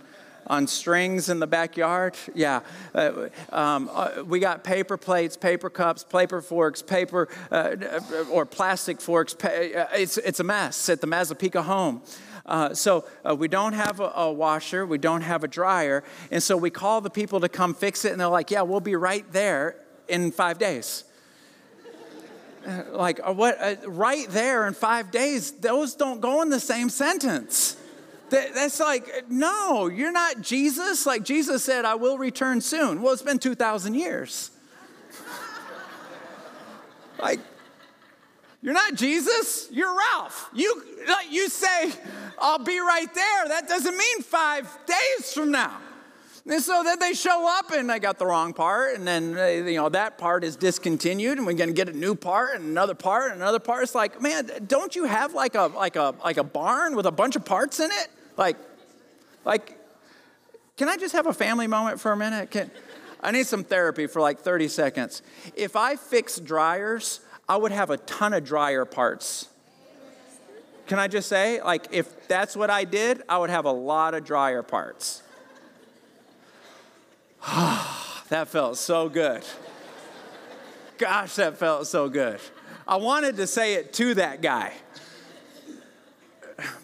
on 0.47 0.67
strings 0.67 1.29
in 1.29 1.39
the 1.39 1.47
backyard. 1.47 2.15
Yeah. 2.33 2.61
Uh, 2.95 3.29
um, 3.51 3.89
uh, 3.93 4.23
we 4.25 4.39
got 4.39 4.63
paper 4.63 4.97
plates, 4.97 5.37
paper 5.37 5.69
cups, 5.69 6.03
paper 6.03 6.41
forks, 6.41 6.81
paper 6.81 7.27
uh, 7.51 7.75
or 8.31 8.45
plastic 8.45 9.01
forks. 9.01 9.35
Uh, 9.35 9.87
it's, 9.93 10.17
it's 10.17 10.39
a 10.39 10.45
mess 10.45 10.89
at 10.89 11.01
the 11.01 11.07
Mazzapica 11.07 11.63
home. 11.63 12.01
Uh, 12.45 12.73
so 12.73 13.05
uh, 13.27 13.33
we 13.33 13.47
don't 13.47 13.73
have 13.73 13.99
a, 13.99 14.11
a, 14.15 14.31
washer, 14.31 14.85
we 14.85 14.97
don't 14.97 15.21
have 15.21 15.43
a 15.43 15.47
dryer, 15.47 16.03
and 16.29 16.43
so 16.43 16.57
we 16.57 16.69
call 16.69 16.99
the 16.99 17.09
people 17.09 17.39
to 17.39 17.47
come 17.47 17.73
fix 17.73 18.03
it, 18.03 18.11
and 18.11 18.19
they're 18.19 18.27
like, 18.27 18.51
"Yeah, 18.51 18.63
we'll 18.63 18.81
be 18.81 18.95
right 18.97 19.25
there 19.31 19.77
in 20.07 20.31
five 20.31 20.57
days." 20.57 21.05
Uh, 22.65 22.81
like 22.93 23.19
uh, 23.21 23.33
what? 23.33 23.57
Uh, 23.61 23.75
right 23.87 24.25
there 24.29 24.65
in 24.67 24.73
five 24.73 25.11
days? 25.11 25.51
Those 25.51 25.95
don't 25.95 26.21
go 26.21 26.41
in 26.41 26.47
the 26.47 26.61
same 26.61 26.89
sentence. 26.89 27.75
That, 28.29 28.53
that's 28.55 28.79
like, 28.79 29.25
no, 29.27 29.87
you're 29.87 30.13
not 30.13 30.39
Jesus. 30.39 31.05
Like 31.05 31.23
Jesus 31.23 31.61
said, 31.61 31.83
"I 31.83 31.95
will 31.95 32.17
return 32.17 32.61
soon." 32.61 33.01
Well, 33.01 33.11
it's 33.11 33.21
been 33.21 33.37
two 33.37 33.53
thousand 33.53 33.95
years. 33.95 34.49
like 37.19 37.41
You're 38.63 38.73
not 38.73 38.95
Jesus, 38.95 39.67
you're 39.71 39.93
Ralph. 39.93 40.49
You, 40.53 40.81
you 41.29 41.49
say, 41.49 41.91
I'll 42.39 42.63
be 42.63 42.79
right 42.79 43.13
there. 43.13 43.47
That 43.49 43.67
doesn't 43.67 43.97
mean 43.97 44.21
five 44.21 44.65
days 44.85 45.33
from 45.33 45.51
now. 45.51 45.79
And 46.49 46.61
so 46.61 46.81
then 46.81 46.97
they 46.97 47.13
show 47.13 47.45
up 47.59 47.71
and 47.71 47.91
I 47.91 47.99
got 47.99 48.19
the 48.19 48.25
wrong 48.25 48.53
part, 48.53 48.95
and 48.95 49.05
then 49.05 49.37
uh, 49.37 49.45
you 49.47 49.75
know 49.75 49.89
that 49.89 50.17
part 50.17 50.43
is 50.43 50.55
discontinued, 50.55 51.37
and 51.37 51.47
we're 51.47 51.53
gonna 51.53 51.71
get 51.71 51.87
a 51.87 51.93
new 51.93 52.15
part 52.15 52.55
and 52.55 52.65
another 52.65 52.95
part 52.95 53.31
and 53.31 53.41
another 53.41 53.59
part. 53.59 53.83
It's 53.83 53.95
like, 53.95 54.21
man, 54.21 54.49
don't 54.67 54.93
you 54.93 55.05
have 55.05 55.33
like 55.33 55.55
a 55.55 55.63
like 55.67 55.95
a 55.95 56.15
like 56.23 56.37
a 56.37 56.43
barn 56.43 56.97
with 56.97 57.05
a 57.05 57.11
bunch 57.11 57.37
of 57.37 57.45
parts 57.45 57.79
in 57.79 57.91
it? 57.91 58.07
Like, 58.35 58.57
like, 59.45 59.77
can 60.75 60.89
I 60.89 60.97
just 60.97 61.13
have 61.13 61.27
a 61.27 61.33
family 61.33 61.67
moment 61.67 62.01
for 62.01 62.11
a 62.11 62.17
minute? 62.17 62.51
Can, 62.51 62.71
I 63.21 63.31
need 63.31 63.47
some 63.47 63.63
therapy 63.63 64.07
for 64.07 64.21
like 64.21 64.39
30 64.39 64.67
seconds. 64.67 65.21
If 65.55 65.77
I 65.77 65.95
fix 65.95 66.39
dryers, 66.39 67.21
I 67.47 67.57
would 67.57 67.71
have 67.71 67.89
a 67.89 67.97
ton 67.97 68.33
of 68.33 68.43
dryer 68.43 68.85
parts. 68.85 69.49
Can 70.87 70.99
I 70.99 71.07
just 71.07 71.29
say, 71.29 71.61
like, 71.61 71.87
if 71.91 72.27
that's 72.27 72.55
what 72.55 72.69
I 72.69 72.83
did, 72.83 73.23
I 73.29 73.37
would 73.37 73.49
have 73.49 73.65
a 73.65 73.71
lot 73.71 74.13
of 74.13 74.25
dryer 74.25 74.63
parts. 74.63 75.21
that 77.49 78.47
felt 78.47 78.77
so 78.77 79.09
good. 79.09 79.43
Gosh, 80.97 81.35
that 81.35 81.57
felt 81.57 81.87
so 81.87 82.09
good. 82.09 82.39
I 82.87 82.97
wanted 82.97 83.37
to 83.37 83.47
say 83.47 83.75
it 83.75 83.93
to 83.93 84.13
that 84.15 84.41
guy, 84.41 84.73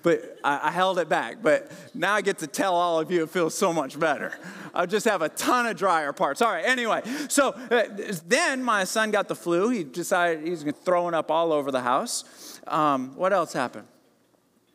but 0.03 0.37
I, 0.43 0.69
I, 0.69 0.71
held 0.71 0.99
it 0.99 1.09
back. 1.09 1.41
But 1.41 1.71
now 1.93 2.13
I 2.13 2.21
get 2.21 2.39
to 2.39 2.47
tell 2.47 2.75
all 2.75 2.99
of 2.99 3.11
you 3.11 3.23
it 3.23 3.29
feels 3.29 3.55
so 3.55 3.71
much 3.71 3.99
better. 3.99 4.37
I 4.73 4.85
just 4.85 5.05
have 5.05 5.21
a 5.21 5.29
ton 5.29 5.65
of 5.65 5.77
dryer 5.77 6.13
parts. 6.13 6.41
All 6.41 6.51
right, 6.51 6.65
anyway, 6.65 7.01
so 7.27 7.49
uh, 7.49 7.83
then 8.27 8.63
my 8.63 8.83
son 8.83 9.11
got 9.11 9.27
the 9.27 9.35
flu. 9.35 9.69
He 9.69 9.83
decided 9.83 10.47
he's 10.47 10.63
throwing 10.83 11.13
up 11.13 11.31
all 11.31 11.51
over 11.51 11.71
the 11.71 11.81
house. 11.81 12.59
Um, 12.67 13.15
what 13.15 13.33
else 13.33 13.53
happened? 13.53 13.87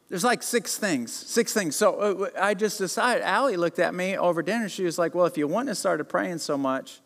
There's 0.08 0.24
like 0.24 0.42
six 0.42 0.76
things, 0.76 1.12
six 1.12 1.52
things. 1.52 1.76
So 1.76 1.94
uh, 1.94 2.30
I 2.38 2.54
just 2.54 2.78
decided, 2.78 3.22
Allie 3.24 3.56
looked 3.56 3.78
at 3.78 3.94
me 3.94 4.16
over 4.16 4.42
dinner. 4.42 4.68
She 4.68 4.84
was 4.84 4.98
like, 4.98 5.14
Well, 5.14 5.26
if 5.26 5.36
you 5.38 5.48
wouldn't 5.48 5.68
have 5.68 5.78
started 5.78 6.04
praying 6.04 6.38
so 6.38 6.56
much. 6.56 7.00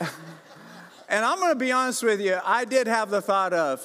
and 1.08 1.24
I'm 1.24 1.38
going 1.38 1.52
to 1.52 1.58
be 1.58 1.72
honest 1.72 2.02
with 2.02 2.20
you, 2.20 2.38
I 2.44 2.64
did 2.64 2.86
have 2.86 3.10
the 3.10 3.22
thought 3.22 3.52
of, 3.52 3.84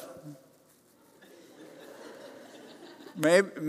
Maybe, 3.17 3.49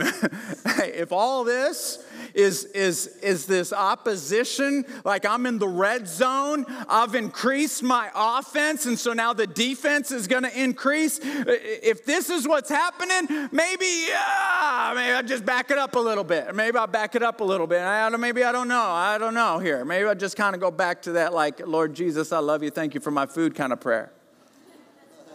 if 0.66 1.12
all 1.12 1.44
this 1.44 2.04
is, 2.34 2.64
is, 2.66 3.06
is 3.22 3.46
this 3.46 3.72
opposition, 3.72 4.84
like 5.04 5.24
I'm 5.24 5.46
in 5.46 5.58
the 5.58 5.68
red 5.68 6.08
zone, 6.08 6.64
I've 6.88 7.14
increased 7.14 7.82
my 7.82 8.10
offense, 8.14 8.86
and 8.86 8.98
so 8.98 9.12
now 9.12 9.32
the 9.32 9.46
defense 9.46 10.10
is 10.10 10.26
going 10.26 10.42
to 10.42 10.60
increase. 10.60 11.20
If 11.22 12.04
this 12.04 12.28
is 12.28 12.48
what's 12.48 12.68
happening, 12.68 13.48
maybe, 13.52 14.06
uh, 14.14 14.92
maybe 14.94 15.12
I 15.12 15.22
just 15.24 15.44
back 15.44 15.70
it 15.70 15.78
up 15.78 15.94
a 15.94 16.00
little 16.00 16.24
bit. 16.24 16.54
Maybe 16.54 16.76
I'll 16.76 16.86
back 16.86 17.14
it 17.14 17.22
up 17.22 17.40
a 17.40 17.44
little 17.44 17.66
bit. 17.66 17.80
I, 17.82 18.08
maybe 18.16 18.42
I 18.42 18.50
don't 18.50 18.68
know. 18.68 18.82
I 18.90 19.16
don't 19.18 19.34
know 19.34 19.58
here. 19.58 19.84
Maybe 19.84 20.08
I 20.08 20.14
just 20.14 20.36
kind 20.36 20.54
of 20.54 20.60
go 20.60 20.70
back 20.70 21.02
to 21.02 21.12
that, 21.12 21.32
like, 21.32 21.64
Lord 21.66 21.94
Jesus, 21.94 22.32
I 22.32 22.38
love 22.38 22.62
you. 22.62 22.70
Thank 22.70 22.94
you 22.94 23.00
for 23.00 23.10
my 23.12 23.26
food 23.26 23.54
kind 23.54 23.72
of 23.72 23.80
prayer 23.80 24.12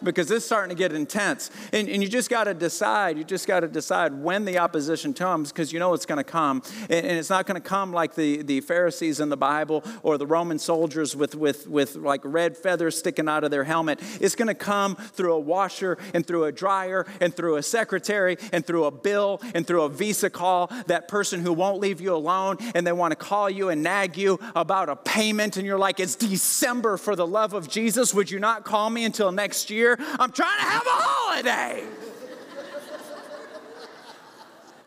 because 0.03 0.31
it's 0.31 0.45
starting 0.45 0.69
to 0.69 0.75
get 0.75 0.93
intense. 0.93 1.51
And, 1.71 1.89
and 1.89 2.01
you 2.01 2.09
just 2.09 2.29
got 2.29 2.45
to 2.45 2.53
decide, 2.53 3.17
you 3.17 3.23
just 3.23 3.47
got 3.47 3.61
to 3.61 3.67
decide 3.67 4.13
when 4.13 4.45
the 4.45 4.59
opposition 4.59 5.13
comes 5.13 5.51
because 5.51 5.71
you 5.71 5.79
know 5.79 5.93
it's 5.93 6.05
going 6.05 6.17
to 6.17 6.23
come. 6.23 6.63
And, 6.89 7.05
and, 7.05 7.21
it's 7.21 7.29
not 7.29 7.45
going 7.45 7.61
to 7.61 7.67
come 7.67 7.93
like 7.93 8.15
the, 8.15 8.41
the 8.41 8.61
Pharisees 8.61 9.19
in 9.19 9.29
the 9.29 9.37
Bible 9.37 9.83
or 10.03 10.17
the 10.17 10.25
Roman 10.25 10.59
soldiers 10.59 11.15
with, 11.15 11.35
with, 11.35 11.67
with 11.67 11.95
like 11.95 12.21
red 12.23 12.57
feathers 12.57 12.97
sticking 12.97 13.29
out 13.29 13.43
of 13.43 13.51
their 13.51 13.63
helmet. 13.63 13.99
It's 14.19 14.35
going 14.35 14.47
to 14.47 14.55
come 14.55 14.95
through 14.95 15.33
a 15.33 15.39
washer 15.39 15.97
and 16.13 16.25
through 16.25 16.45
a 16.45 16.51
dryer 16.51 17.05
and 17.19 17.35
through 17.35 17.57
a 17.57 17.63
secretary 17.63 18.37
and 18.51 18.65
through 18.65 18.85
a 18.85 18.91
bill 18.91 19.41
and 19.53 19.65
through 19.65 19.83
a 19.83 19.89
visa 19.89 20.29
call. 20.29 20.71
That 20.87 21.07
person 21.07 21.41
who 21.41 21.53
won't 21.53 21.79
leave 21.79 22.01
you 22.01 22.15
alone 22.15 22.57
and 22.75 22.85
they 22.85 22.91
want 22.91 23.11
to 23.11 23.15
call 23.15 23.49
you 23.49 23.69
and 23.69 23.83
nag 23.83 24.17
you 24.17 24.39
about 24.55 24.89
a 24.89 24.95
payment 24.95 25.57
and 25.57 25.65
you're 25.65 25.79
like, 25.79 25.99
it's 25.99 26.15
December 26.15 26.97
for 26.97 27.15
the 27.15 27.27
love 27.27 27.53
of 27.53 27.69
Jesus. 27.69 28.13
Would 28.13 28.31
you 28.31 28.39
not 28.39 28.63
call 28.63 28.89
me 28.89 29.05
until 29.05 29.31
next 29.31 29.69
year? 29.69 29.90
I'm 29.99 30.31
trying 30.31 30.59
to 30.59 30.65
have 30.65 30.85
a 30.85 30.89
holiday. 30.89 32.00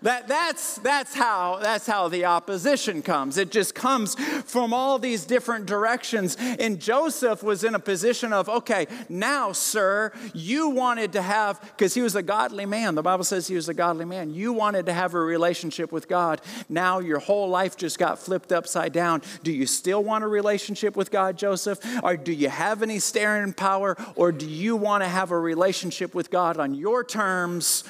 That, 0.05 0.29
that's, 0.29 0.77
that's, 0.81 1.15
how, 1.15 1.61
that's 1.63 1.87
how 1.87 2.09
the 2.09 2.27
opposition 2.27 3.01
comes. 3.01 3.39
It 3.39 3.51
just 3.51 3.75
comes 3.75 4.17
from 4.45 4.75
all 4.75 4.99
these 4.99 5.25
different 5.25 5.65
directions. 5.65 6.37
And 6.39 6.79
Joseph 6.79 7.43
was 7.43 7.65
in 7.65 7.75
a 7.75 7.79
position 7.79 8.31
of, 8.31 8.51
okay, 8.51 8.87
now, 9.09 9.53
sir, 9.53 10.13
you 10.35 10.69
wanted 10.69 11.15
to 11.15 11.23
have, 11.23 11.59
because 11.63 11.95
he 11.95 12.03
was 12.03 12.17
a 12.17 12.23
godly 12.23 12.67
man. 12.67 12.97
The 12.97 13.03
Bible 13.03 13.25
says 13.25 13.47
he 13.47 13.55
was 13.55 13.71
a 13.71 13.75
godly 13.75 14.05
man. 14.05 14.29
You 14.29 14.53
wanted 14.53 14.85
to 14.87 14.93
have 14.93 15.15
a 15.15 15.21
relationship 15.21 15.91
with 15.91 16.07
God. 16.07 16.43
Now 16.69 16.99
your 16.99 17.19
whole 17.19 17.49
life 17.49 17.75
just 17.75 17.99
got 17.99 18.19
flipped 18.19 18.53
upside 18.53 18.93
down. 18.93 19.23
Do 19.43 19.53
you 19.53 19.65
still 19.65 20.05
want 20.05 20.23
a 20.23 20.29
relationship 20.29 20.97
with 20.97 21.11
God, 21.11 21.39
Joseph? 21.39 21.81
Or 22.03 22.19
do 22.19 22.35
you 22.35 22.51
have 22.51 22.83
any 22.83 22.99
staring 22.99 23.55
power? 23.55 23.97
Or 24.17 24.33
do 24.33 24.47
you 24.47 24.77
want 24.77 25.03
to 25.03 25.09
have 25.09 25.31
a 25.31 25.39
relationship 25.39 26.15
with 26.15 26.31
God 26.31 26.59
on 26.59 26.75
your 26.75 27.05
terms? 27.05 27.85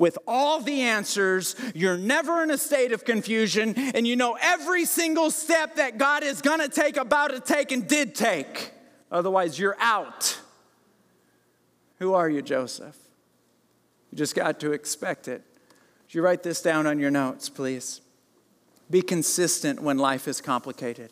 With 0.00 0.16
all 0.26 0.60
the 0.60 0.80
answers. 0.80 1.54
You're 1.74 1.98
never 1.98 2.42
in 2.42 2.50
a 2.50 2.56
state 2.56 2.90
of 2.90 3.04
confusion, 3.04 3.74
and 3.76 4.08
you 4.08 4.16
know 4.16 4.36
every 4.40 4.86
single 4.86 5.30
step 5.30 5.76
that 5.76 5.98
God 5.98 6.24
is 6.24 6.40
going 6.40 6.60
to 6.60 6.68
take, 6.68 6.96
about 6.96 7.30
to 7.32 7.38
take, 7.38 7.70
and 7.70 7.86
did 7.86 8.14
take. 8.14 8.72
Otherwise, 9.12 9.58
you're 9.58 9.76
out. 9.78 10.40
Who 11.98 12.14
are 12.14 12.30
you, 12.30 12.40
Joseph? 12.40 12.96
You 14.10 14.16
just 14.16 14.34
got 14.34 14.58
to 14.60 14.72
expect 14.72 15.28
it. 15.28 15.42
Would 16.06 16.14
you 16.14 16.22
write 16.22 16.42
this 16.42 16.62
down 16.62 16.86
on 16.86 16.98
your 16.98 17.10
notes, 17.10 17.50
please? 17.50 18.00
Be 18.90 19.02
consistent 19.02 19.82
when 19.82 19.98
life 19.98 20.26
is 20.26 20.40
complicated. 20.40 21.10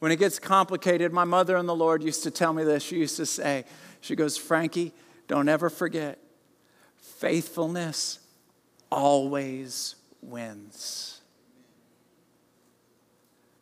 When 0.00 0.10
it 0.10 0.16
gets 0.16 0.40
complicated, 0.40 1.12
my 1.12 1.24
mother 1.24 1.56
and 1.56 1.68
the 1.68 1.74
Lord 1.74 2.02
used 2.02 2.24
to 2.24 2.32
tell 2.32 2.52
me 2.52 2.64
this. 2.64 2.82
She 2.82 2.96
used 2.96 3.16
to 3.16 3.26
say, 3.26 3.64
She 4.00 4.16
goes, 4.16 4.36
Frankie, 4.36 4.92
don't 5.28 5.48
ever 5.48 5.70
forget 5.70 6.18
faithfulness 7.04 8.18
always 8.90 9.96
wins. 10.22 11.20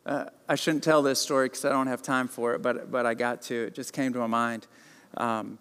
Uh, 0.05 0.25
I 0.49 0.55
shouldn't 0.55 0.83
tell 0.83 1.01
this 1.01 1.19
story 1.19 1.47
because 1.47 1.65
I 1.65 1.69
don't 1.69 1.87
have 1.87 2.01
time 2.01 2.27
for 2.27 2.53
it, 2.53 2.61
but, 2.61 2.91
but 2.91 3.05
I 3.05 3.13
got 3.13 3.41
to. 3.43 3.55
It 3.67 3.75
just 3.75 3.93
came 3.93 4.13
to 4.13 4.19
my 4.19 4.27
mind. 4.27 4.67
Um, 5.17 5.59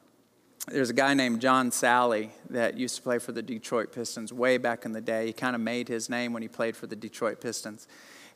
there's 0.69 0.91
a 0.91 0.95
guy 0.95 1.15
named 1.15 1.41
John 1.41 1.71
Salley 1.71 2.31
that 2.51 2.77
used 2.77 2.97
to 2.97 3.03
play 3.03 3.19
for 3.19 3.33
the 3.33 3.43
Detroit 3.43 3.93
Pistons 3.93 4.33
way 4.33 4.59
back 4.59 4.85
in 4.85 4.93
the 4.93 5.01
day. 5.01 5.27
He 5.27 5.33
kind 5.33 5.55
of 5.55 5.61
made 5.61 5.89
his 5.89 6.09
name 6.09 6.33
when 6.33 6.43
he 6.43 6.49
played 6.49 6.77
for 6.77 6.87
the 6.87 6.97
Detroit 6.97 7.41
Pistons. 7.41 7.89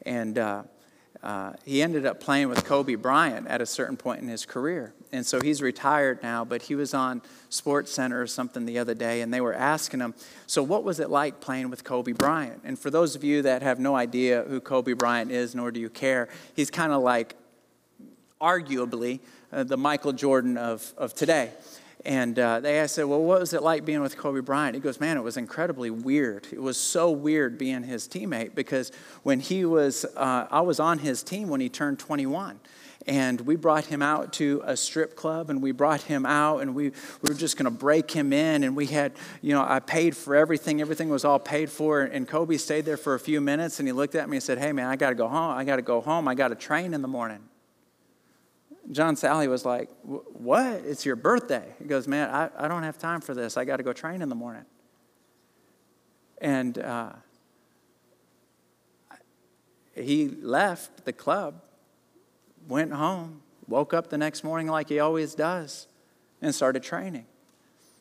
And 0.03 0.39
uh, 0.39 0.65
uh, 1.23 1.53
he 1.65 1.83
ended 1.83 2.07
up 2.07 2.21
playing 2.21 2.49
with 2.49 2.65
Kobe 2.65 2.95
Bryant 2.95 3.47
at 3.49 3.61
a 3.61 3.67
certain 3.67 3.97
point 3.97 4.23
in 4.23 4.29
his 4.29 4.45
career. 4.45 4.93
And 5.13 5.25
so 5.25 5.41
he's 5.41 5.63
retired 5.63 6.23
now, 6.23 6.45
but 6.45 6.63
he 6.63 6.75
was 6.75 6.95
on 6.95 7.23
Sports 7.49 7.93
Center 7.93 8.21
or 8.21 8.27
something 8.27 8.67
the 8.67 8.79
other 8.79 8.95
day, 8.95 9.21
and 9.23 9.33
they 9.33 9.41
were 9.41 9.55
asking 9.55 10.01
him, 10.01 10.15
So, 10.47 10.63
what 10.63 10.85
was 10.85 11.01
it 11.01 11.11
like 11.11 11.41
playing 11.41 11.71
with 11.71 11.85
Kobe 11.85 12.13
Bryant? 12.13 12.61
And 12.65 12.79
for 12.79 12.91
those 12.91 13.17
of 13.17 13.25
you 13.25 13.43
that 13.43 13.63
have 13.63 13.79
no 13.79 13.97
idea 13.97 14.45
who 14.49 14.61
Kobe 14.61 14.93
Bryant 14.93 15.31
is, 15.31 15.55
nor 15.55 15.71
do 15.71 15.81
you 15.81 15.89
care, 15.89 16.29
he's 16.55 16.71
kind 16.71 16.93
of 16.93 17.03
like, 17.03 17.35
arguably, 18.41 19.21
uh, 19.53 19.65
the 19.65 19.77
Michael 19.77 20.13
Jordan 20.13 20.59
of, 20.59 20.93
of 20.99 21.15
today. 21.15 21.51
And 22.07 22.39
uh, 22.39 22.61
they 22.61 22.79
asked, 22.79 22.97
him, 22.97 23.09
well, 23.09 23.21
what 23.21 23.41
was 23.41 23.53
it 23.53 23.65
like 23.65 23.85
being 23.85 24.01
with 24.01 24.17
Kobe 24.17 24.39
Bryant? 24.41 24.77
He 24.77 24.81
goes, 24.81 25.01
man, 25.01 25.17
it 25.17 25.25
was 25.25 25.37
incredibly 25.37 25.91
weird. 25.91 26.47
It 26.53 26.63
was 26.63 26.79
so 26.79 27.11
weird 27.11 27.59
being 27.59 27.83
his 27.83 28.07
teammate 28.07 28.55
because 28.55 28.93
when 29.25 29.41
he 29.41 29.65
was, 29.65 30.05
uh, 30.17 30.47
I 30.49 30.61
was 30.61 30.79
on 30.79 31.01
his 31.01 31.25
team 31.25 31.49
when 31.49 31.61
he 31.61 31.69
turned 31.69 31.99
21 31.99 32.61
and 33.09 33.41
we 33.41 33.57
brought 33.57 33.87
him 33.87 34.03
out 34.03 34.33
to 34.35 34.63
a 34.65 34.77
strip 34.77 35.17
club 35.17 35.51
and 35.51 35.61
we 35.61 35.73
brought 35.73 36.03
him 36.03 36.25
out 36.25 36.59
and 36.59 36.77
we, 36.77 36.91
we 37.23 37.29
were 37.29 37.35
just 37.35 37.57
going 37.57 37.65
to 37.65 37.77
break 37.77 38.09
him 38.13 38.33
in 38.33 38.63
and 38.63 38.77
we 38.77 38.87
had 38.87 39.13
you 39.43 39.53
know 39.53 39.65
i 39.67 39.79
paid 39.79 40.17
for 40.17 40.35
everything. 40.35 40.81
Everything 40.81 41.09
was 41.09 41.25
all 41.25 41.39
paid 41.39 41.71
for. 41.71 42.03
And 42.03 42.27
kobe 42.27 42.57
stayed 42.57 42.85
there 42.85 42.97
for 42.97 43.15
a 43.15 43.21
few 43.21 43.41
minutes 43.41 43.79
and 43.79 43.89
he 43.89 43.93
looked 43.93 44.17
at 44.17 44.29
me 44.29 44.37
and 44.37 44.43
said 44.43 44.59
hey 44.59 44.73
man 44.73 44.87
i 44.87 44.97
got 44.97 45.11
to 45.11 45.15
go 45.15 45.29
home. 45.29 45.57
I 45.57 45.65
got 45.65 45.77
to 45.77 45.83
go 45.83 46.01
home. 46.01 46.27
I 46.29 46.35
got 46.35 46.49
to 46.49 46.57
train 46.57 46.95
in 46.95 47.03
the 47.03 47.09
morning 47.09 47.41
John 48.93 49.17
Salley 49.17 49.49
was 49.49 49.65
like, 49.65 49.91
What? 50.03 50.83
It's 50.85 51.05
your 51.05 51.17
birthday. 51.17 51.75
He 51.79 51.85
goes, 51.85 52.07
Man, 52.07 52.31
I, 52.31 52.51
I 52.57 52.69
don't 52.69 52.83
have 52.83 52.99
time 52.99 53.21
for 53.21 53.35
this. 53.35 53.57
I 53.57 53.65
got 53.65 53.79
to 53.79 53.83
go 53.83 53.93
train 53.93 54.23
in 54.23 54.29
the 54.29 54.35
morning. 54.35 54.65
And 56.39 56.79
uh, 56.79 57.13
he 59.95 60.29
left 60.29 61.05
the 61.05 61.13
club, 61.13 61.63
went 62.69 62.93
home, 62.93 63.43
woke 63.67 63.95
up 63.95 64.09
the 64.09 64.19
next 64.19 64.45
morning 64.45 64.69
like 64.69 64.89
he 64.89 65.01
always 65.01 65.35
does, 65.35 65.89
and 66.43 66.55
started 66.55 66.83
training. 66.83 67.27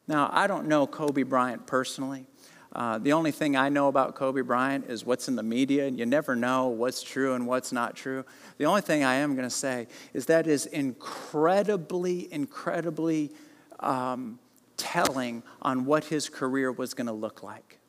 Now, 0.07 0.29
I 0.31 0.47
don't 0.47 0.67
know 0.67 0.85
Kobe 0.85 1.23
Bryant 1.23 1.65
personally. 1.65 2.27
Uh, 2.75 2.97
the 2.97 3.13
only 3.13 3.31
thing 3.31 3.55
I 3.55 3.69
know 3.69 3.87
about 3.87 4.15
Kobe 4.15 4.41
Bryant 4.41 4.89
is 4.89 5.05
what's 5.05 5.29
in 5.29 5.37
the 5.37 5.43
media, 5.43 5.87
and 5.87 5.97
you 5.97 6.05
never 6.05 6.35
know 6.35 6.67
what's 6.67 7.01
true 7.01 7.33
and 7.33 7.47
what's 7.47 7.71
not 7.71 7.95
true. 7.95 8.25
The 8.57 8.65
only 8.65 8.81
thing 8.81 9.05
I 9.05 9.15
am 9.15 9.33
going 9.33 9.47
to 9.47 9.55
say 9.55 9.87
is 10.13 10.25
that 10.25 10.45
is 10.45 10.65
incredibly, 10.65 12.31
incredibly 12.33 13.31
um, 13.79 14.39
telling 14.75 15.41
on 15.61 15.85
what 15.85 16.03
his 16.03 16.27
career 16.27 16.69
was 16.69 16.93
going 16.93 17.07
to 17.07 17.13
look 17.13 17.43
like. 17.43 17.79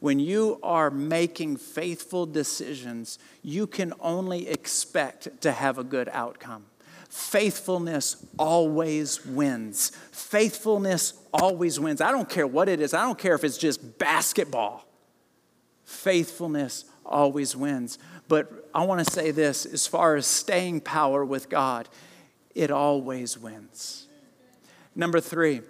When 0.00 0.18
you 0.18 0.58
are 0.62 0.90
making 0.90 1.56
faithful 1.56 2.26
decisions, 2.26 3.18
you 3.42 3.66
can 3.66 3.94
only 4.00 4.48
expect 4.48 5.40
to 5.40 5.52
have 5.52 5.78
a 5.78 5.84
good 5.84 6.10
outcome. 6.12 6.66
Faithfulness 7.10 8.24
always 8.38 9.26
wins. 9.26 9.90
Faithfulness 10.12 11.14
always 11.34 11.80
wins. 11.80 12.00
I 12.00 12.12
don't 12.12 12.28
care 12.28 12.46
what 12.46 12.68
it 12.68 12.80
is, 12.80 12.94
I 12.94 13.02
don't 13.02 13.18
care 13.18 13.34
if 13.34 13.42
it's 13.42 13.58
just 13.58 13.98
basketball. 13.98 14.86
Faithfulness 15.84 16.84
always 17.04 17.56
wins. 17.56 17.98
But 18.28 18.70
I 18.72 18.84
want 18.84 19.04
to 19.04 19.12
say 19.12 19.32
this 19.32 19.66
as 19.66 19.88
far 19.88 20.14
as 20.14 20.24
staying 20.24 20.82
power 20.82 21.24
with 21.24 21.48
God, 21.48 21.88
it 22.54 22.70
always 22.70 23.36
wins. 23.36 24.06
Number 24.94 25.18
three, 25.18 25.62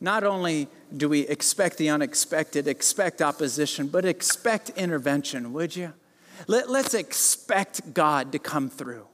not 0.00 0.24
only 0.24 0.68
do 0.96 1.10
we 1.10 1.20
expect 1.28 1.76
the 1.76 1.90
unexpected, 1.90 2.66
expect 2.66 3.20
opposition, 3.20 3.86
but 3.86 4.06
expect 4.06 4.70
intervention, 4.70 5.52
would 5.52 5.76
you? 5.76 5.92
Let, 6.46 6.68
us 6.68 6.94
expect 6.94 7.92
God 7.92 8.32
to 8.32 8.38
come 8.38 8.70
through. 8.70 9.06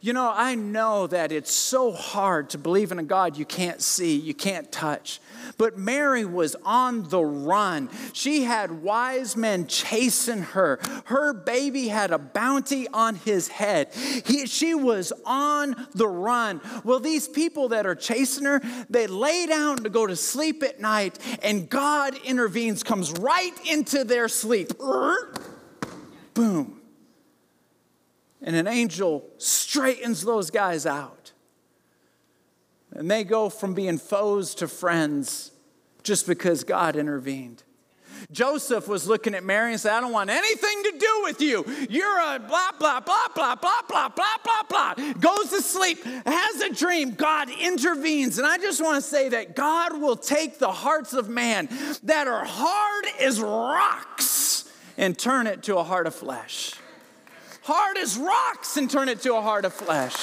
You 0.00 0.12
know, 0.12 0.32
I 0.34 0.54
know 0.54 1.06
that 1.06 1.32
it's 1.32 1.52
so 1.52 1.92
hard 1.92 2.50
to 2.50 2.58
believe 2.58 2.92
in 2.92 2.98
a 2.98 3.02
God 3.02 3.36
you 3.36 3.44
can't 3.44 3.80
see, 3.80 4.16
you 4.16 4.34
can't 4.34 4.70
touch. 4.72 5.20
But 5.58 5.78
Mary 5.78 6.24
was 6.24 6.56
on 6.64 7.08
the 7.08 7.22
run. 7.22 7.88
She 8.12 8.42
had 8.42 8.82
wise 8.82 9.36
men 9.36 9.66
chasing 9.66 10.42
her. 10.42 10.80
Her 11.06 11.32
baby 11.32 11.88
had 11.88 12.10
a 12.10 12.18
bounty 12.18 12.88
on 12.88 13.16
his 13.16 13.48
head. 13.48 13.92
He, 13.94 14.46
she 14.46 14.74
was 14.74 15.12
on 15.24 15.86
the 15.94 16.08
run. 16.08 16.60
Well, 16.84 17.00
these 17.00 17.28
people 17.28 17.68
that 17.68 17.86
are 17.86 17.94
chasing 17.94 18.44
her, 18.44 18.60
they 18.90 19.06
lay 19.06 19.46
down 19.46 19.78
to 19.78 19.88
go 19.88 20.06
to 20.06 20.16
sleep 20.16 20.62
at 20.62 20.80
night, 20.80 21.18
and 21.42 21.68
God 21.68 22.16
intervenes, 22.24 22.82
comes 22.82 23.12
right 23.12 23.54
into 23.66 24.04
their 24.04 24.28
sleep. 24.28 24.72
Boom 26.34 26.80
and 28.46 28.54
an 28.54 28.68
angel 28.68 29.28
straightens 29.38 30.22
those 30.22 30.50
guys 30.50 30.86
out. 30.86 31.32
And 32.92 33.10
they 33.10 33.24
go 33.24 33.50
from 33.50 33.74
being 33.74 33.98
foes 33.98 34.54
to 34.54 34.68
friends 34.68 35.50
just 36.04 36.26
because 36.28 36.62
God 36.62 36.94
intervened. 36.94 37.64
Joseph 38.32 38.88
was 38.88 39.06
looking 39.06 39.34
at 39.34 39.44
Mary 39.44 39.72
and 39.72 39.80
said, 39.80 39.92
I 39.92 40.00
don't 40.00 40.12
want 40.12 40.30
anything 40.30 40.82
to 40.84 40.98
do 40.98 41.20
with 41.24 41.40
you. 41.40 41.64
You're 41.90 42.18
a 42.18 42.38
blah, 42.38 42.70
blah, 42.78 43.00
blah, 43.00 43.28
blah, 43.34 43.54
blah, 43.56 43.82
blah, 43.82 44.08
blah, 44.08 44.36
blah, 44.42 44.94
blah. 44.94 45.12
Goes 45.14 45.50
to 45.50 45.60
sleep, 45.60 46.02
has 46.04 46.60
a 46.62 46.72
dream. 46.72 47.10
God 47.10 47.50
intervenes. 47.50 48.38
And 48.38 48.46
I 48.46 48.58
just 48.58 48.82
want 48.82 49.02
to 49.02 49.08
say 49.08 49.28
that 49.30 49.54
God 49.56 50.00
will 50.00 50.16
take 50.16 50.58
the 50.58 50.72
hearts 50.72 51.12
of 51.12 51.28
man 51.28 51.68
that 52.04 52.28
are 52.28 52.44
hard 52.44 53.04
as 53.20 53.40
rocks 53.40 54.70
and 54.96 55.18
turn 55.18 55.46
it 55.46 55.64
to 55.64 55.76
a 55.76 55.82
heart 55.82 56.06
of 56.06 56.14
flesh 56.14 56.74
hard 57.66 57.98
as 57.98 58.16
rocks 58.16 58.76
and 58.76 58.88
turn 58.88 59.08
it 59.08 59.20
to 59.22 59.34
a 59.34 59.40
heart 59.42 59.64
of 59.64 59.74
flesh. 59.74 60.14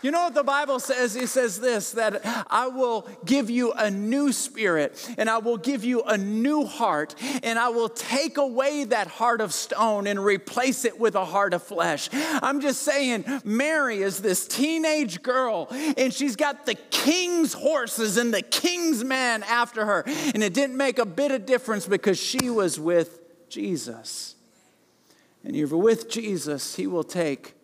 You 0.00 0.12
know 0.12 0.22
what 0.22 0.34
the 0.34 0.44
Bible 0.44 0.78
says? 0.78 1.16
It 1.16 1.28
says 1.28 1.58
this 1.60 1.92
that 1.92 2.22
I 2.48 2.68
will 2.68 3.08
give 3.24 3.50
you 3.50 3.72
a 3.72 3.90
new 3.90 4.32
spirit 4.32 5.08
and 5.18 5.28
I 5.28 5.38
will 5.38 5.56
give 5.56 5.84
you 5.84 6.02
a 6.02 6.16
new 6.16 6.64
heart 6.64 7.16
and 7.42 7.58
I 7.58 7.68
will 7.70 7.88
take 7.88 8.36
away 8.36 8.84
that 8.84 9.08
heart 9.08 9.40
of 9.40 9.52
stone 9.52 10.06
and 10.06 10.24
replace 10.24 10.84
it 10.84 11.00
with 11.00 11.16
a 11.16 11.24
heart 11.24 11.52
of 11.52 11.64
flesh. 11.64 12.08
I'm 12.12 12.60
just 12.60 12.82
saying, 12.82 13.24
Mary 13.44 14.02
is 14.02 14.20
this 14.20 14.46
teenage 14.46 15.20
girl 15.22 15.66
and 15.70 16.14
she's 16.14 16.36
got 16.36 16.64
the 16.64 16.74
king's 16.74 17.54
horses 17.54 18.16
and 18.16 18.32
the 18.32 18.42
king's 18.42 19.02
men 19.02 19.42
after 19.44 19.84
her. 19.84 20.04
And 20.06 20.44
it 20.44 20.54
didn't 20.54 20.76
make 20.76 21.00
a 21.00 21.06
bit 21.06 21.32
of 21.32 21.44
difference 21.44 21.86
because 21.86 22.20
she 22.20 22.50
was 22.50 22.78
with 22.78 23.20
Jesus 23.48 24.36
and 25.44 25.56
you're 25.56 25.68
with 25.68 26.08
Jesus, 26.08 26.76
He 26.76 26.86
will 26.86 27.04
take 27.04 27.54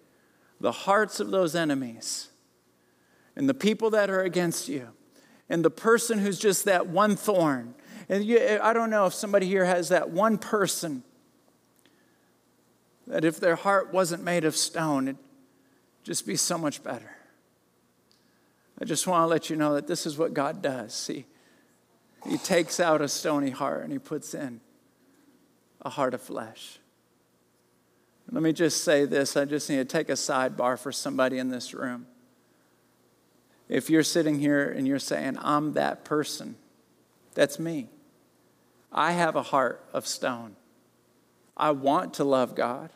the 0.61 0.73
hearts 0.73 1.21
of 1.21 1.31
those 1.31 1.55
enemies 1.55 2.29
and 3.37 3.49
the 3.49 3.55
people 3.55 3.91
that 3.91 4.11
are 4.11 4.23
against 4.23 4.69
you 4.69 4.89
and 5.49 5.65
the 5.65 5.71
person 5.71 6.19
who's 6.19 6.39
just 6.39 6.65
that 6.65 6.89
one 6.89 7.17
thorn. 7.17 7.75
And 8.09 8.25
you, 8.25 8.59
I 8.63 8.73
don't 8.73 8.91
know 8.91 9.07
if 9.07 9.15
somebody 9.15 9.47
here 9.47 9.65
has 9.65 9.89
that 9.91 10.11
one 10.11 10.39
person 10.39 11.03
that 13.07 13.25
if 13.25 13.41
their 13.41 13.57
heart 13.57 13.93
wasn't 13.93 14.23
made 14.23 14.45
of 14.45 14.55
stone, 14.55 15.09
it'd 15.09 15.19
just 16.05 16.27
be 16.27 16.37
so 16.37 16.59
much 16.59 16.83
better. 16.83 17.17
I 18.81 18.85
just 18.85 19.07
want 19.07 19.23
to 19.23 19.27
let 19.27 19.51
you 19.51 19.57
know 19.57 19.75
that 19.75 19.87
this 19.87 20.07
is 20.07 20.19
what 20.19 20.35
God 20.35 20.63
does. 20.63 21.07
He, 21.07 21.25
he 22.27 22.39
takes 22.39 22.79
out 22.79 23.01
a 23.01 23.09
stony 23.09 23.51
heart 23.51 23.83
and 23.83 23.93
He 23.93 23.99
puts 23.99 24.35
in 24.35 24.61
a 25.83 25.91
heart 25.91 26.15
of 26.15 26.21
flesh. 26.21 26.79
Let 28.31 28.43
me 28.43 28.53
just 28.53 28.85
say 28.85 29.05
this 29.07 29.37
I 29.37 29.45
just 29.45 29.71
need 29.71 29.77
to 29.77 29.85
take 29.85 30.09
a 30.09 30.13
sidebar 30.13 30.79
for 30.79 30.93
somebody 30.93 31.39
in 31.39 31.49
this 31.49 31.73
room. 31.73 32.07
If 33.69 33.91
you're 33.91 34.03
sitting 34.03 34.39
here 34.39 34.71
and 34.71 34.87
you're 34.87 34.99
saying, 34.99 35.39
I'm 35.41 35.75
that 35.75 36.05
person, 36.05 36.57
that's 37.35 37.59
me. 37.59 37.89
I 38.93 39.13
have 39.13 39.37
a 39.37 39.43
heart 39.43 39.85
of 39.93 40.07
stone. 40.07 40.57
I 41.57 41.73
want 41.73 42.15
to 42.15 42.25
love 42.25 42.55
God. 42.55 42.91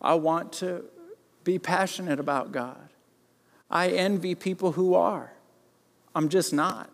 I 0.00 0.14
want 0.14 0.52
to 0.54 0.84
be 1.44 1.58
passionate 1.58 2.20
about 2.20 2.52
God. 2.52 2.90
I 3.70 3.88
envy 3.88 4.34
people 4.34 4.72
who 4.72 4.94
are. 4.94 5.32
I'm 6.14 6.28
just 6.28 6.52
not. 6.52 6.90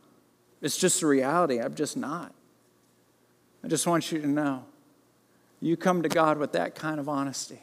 It's 0.63 0.77
just 0.77 1.03
a 1.03 1.07
reality. 1.07 1.59
I'm 1.59 1.75
just 1.75 1.97
not. 1.97 2.33
I 3.65 3.69
just 3.69 3.87
want 3.87 4.13
you 4.13 4.21
to 4.21 4.29
know 4.29 4.65
you 5.61 5.77
come 5.77 6.03
to 6.03 6.09
God 6.09 6.39
with 6.39 6.53
that 6.53 6.75
kind 6.75 6.99
of 6.99 7.09
honesty. 7.09 7.61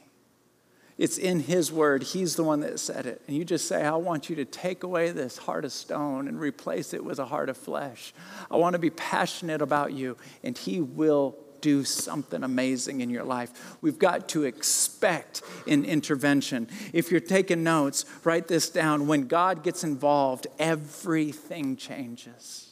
It's 0.97 1.17
in 1.17 1.41
His 1.41 1.71
Word. 1.71 2.01
He's 2.01 2.35
the 2.35 2.43
one 2.43 2.61
that 2.61 2.79
said 2.79 3.05
it. 3.05 3.21
And 3.27 3.37
you 3.37 3.45
just 3.45 3.67
say, 3.67 3.83
I 3.83 3.95
want 3.95 4.29
you 4.29 4.35
to 4.37 4.45
take 4.45 4.83
away 4.83 5.11
this 5.11 5.37
heart 5.37 5.63
of 5.63 5.71
stone 5.71 6.27
and 6.27 6.39
replace 6.39 6.93
it 6.93 7.03
with 7.03 7.19
a 7.19 7.25
heart 7.25 7.49
of 7.49 7.57
flesh. 7.57 8.13
I 8.49 8.57
want 8.57 8.73
to 8.73 8.79
be 8.79 8.89
passionate 8.89 9.61
about 9.61 9.93
you, 9.93 10.17
and 10.43 10.57
He 10.57 10.81
will 10.81 11.37
do 11.61 11.83
something 11.83 12.43
amazing 12.43 13.01
in 13.01 13.09
your 13.09 13.23
life. 13.23 13.77
We've 13.81 13.97
got 13.99 14.29
to 14.29 14.43
expect 14.43 15.41
an 15.67 15.85
intervention. 15.85 16.67
If 16.93 17.11
you're 17.11 17.19
taking 17.19 17.63
notes, 17.63 18.05
write 18.23 18.47
this 18.47 18.69
down. 18.69 19.07
When 19.07 19.27
God 19.27 19.63
gets 19.63 19.83
involved, 19.83 20.47
everything 20.59 21.75
changes. 21.75 22.71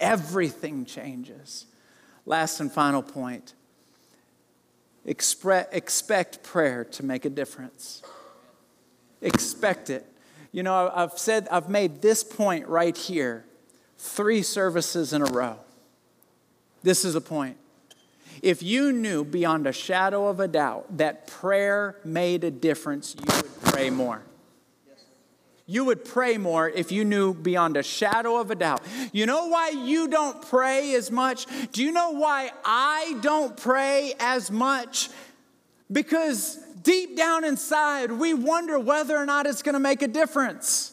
Everything 0.00 0.84
changes. 0.84 1.66
Last 2.26 2.60
and 2.60 2.70
final 2.70 3.02
point 3.02 3.54
Expre- 5.06 5.66
expect 5.72 6.42
prayer 6.42 6.84
to 6.84 7.04
make 7.04 7.24
a 7.24 7.30
difference. 7.30 8.02
Expect 9.20 9.90
it. 9.90 10.06
You 10.52 10.62
know, 10.62 10.90
I've 10.94 11.18
said, 11.18 11.48
I've 11.50 11.68
made 11.68 12.00
this 12.00 12.22
point 12.24 12.66
right 12.68 12.96
here 12.96 13.44
three 13.98 14.42
services 14.42 15.12
in 15.12 15.22
a 15.22 15.26
row. 15.26 15.58
This 16.82 17.04
is 17.04 17.14
a 17.14 17.20
point. 17.20 17.56
If 18.42 18.62
you 18.62 18.92
knew 18.92 19.24
beyond 19.24 19.66
a 19.66 19.72
shadow 19.72 20.26
of 20.28 20.40
a 20.40 20.48
doubt 20.48 20.98
that 20.98 21.26
prayer 21.26 21.96
made 22.04 22.44
a 22.44 22.50
difference, 22.50 23.16
you 23.18 23.36
would 23.36 23.62
pray 23.62 23.90
more. 23.90 24.22
You 25.66 25.86
would 25.86 26.04
pray 26.04 26.36
more 26.36 26.68
if 26.68 26.92
you 26.92 27.04
knew 27.04 27.32
beyond 27.32 27.76
a 27.76 27.82
shadow 27.82 28.38
of 28.38 28.50
a 28.50 28.54
doubt. 28.54 28.82
You 29.12 29.24
know 29.24 29.48
why 29.48 29.70
you 29.70 30.08
don't 30.08 30.42
pray 30.42 30.94
as 30.94 31.10
much? 31.10 31.46
Do 31.72 31.82
you 31.82 31.90
know 31.90 32.10
why 32.10 32.50
I 32.64 33.18
don't 33.22 33.56
pray 33.56 34.14
as 34.20 34.50
much? 34.50 35.08
Because 35.90 36.56
deep 36.82 37.16
down 37.16 37.44
inside, 37.44 38.12
we 38.12 38.34
wonder 38.34 38.78
whether 38.78 39.16
or 39.16 39.24
not 39.24 39.46
it's 39.46 39.62
going 39.62 39.72
to 39.72 39.80
make 39.80 40.02
a 40.02 40.08
difference. 40.08 40.92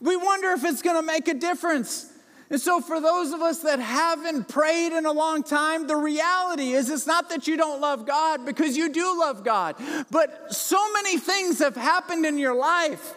We 0.00 0.16
wonder 0.16 0.50
if 0.50 0.64
it's 0.64 0.82
going 0.82 0.96
to 0.96 1.02
make 1.02 1.28
a 1.28 1.34
difference. 1.34 2.12
And 2.48 2.60
so, 2.60 2.80
for 2.80 3.00
those 3.00 3.32
of 3.32 3.42
us 3.42 3.60
that 3.60 3.80
haven't 3.80 4.48
prayed 4.48 4.96
in 4.96 5.04
a 5.04 5.12
long 5.12 5.42
time, 5.42 5.88
the 5.88 5.96
reality 5.96 6.72
is 6.72 6.90
it's 6.90 7.06
not 7.06 7.28
that 7.30 7.48
you 7.48 7.56
don't 7.56 7.80
love 7.80 8.06
God 8.06 8.46
because 8.46 8.76
you 8.76 8.88
do 8.88 9.18
love 9.18 9.42
God, 9.42 9.74
but 10.10 10.54
so 10.54 10.92
many 10.92 11.18
things 11.18 11.58
have 11.58 11.74
happened 11.74 12.24
in 12.24 12.38
your 12.38 12.54
life 12.54 13.14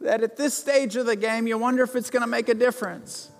that 0.00 0.22
at 0.22 0.36
this 0.36 0.54
stage 0.56 0.96
of 0.96 1.06
the 1.06 1.16
game, 1.16 1.46
you 1.46 1.58
wonder 1.58 1.82
if 1.82 1.96
it's 1.96 2.10
going 2.10 2.22
to 2.22 2.28
make 2.28 2.48
a 2.48 2.54
difference. 2.54 3.30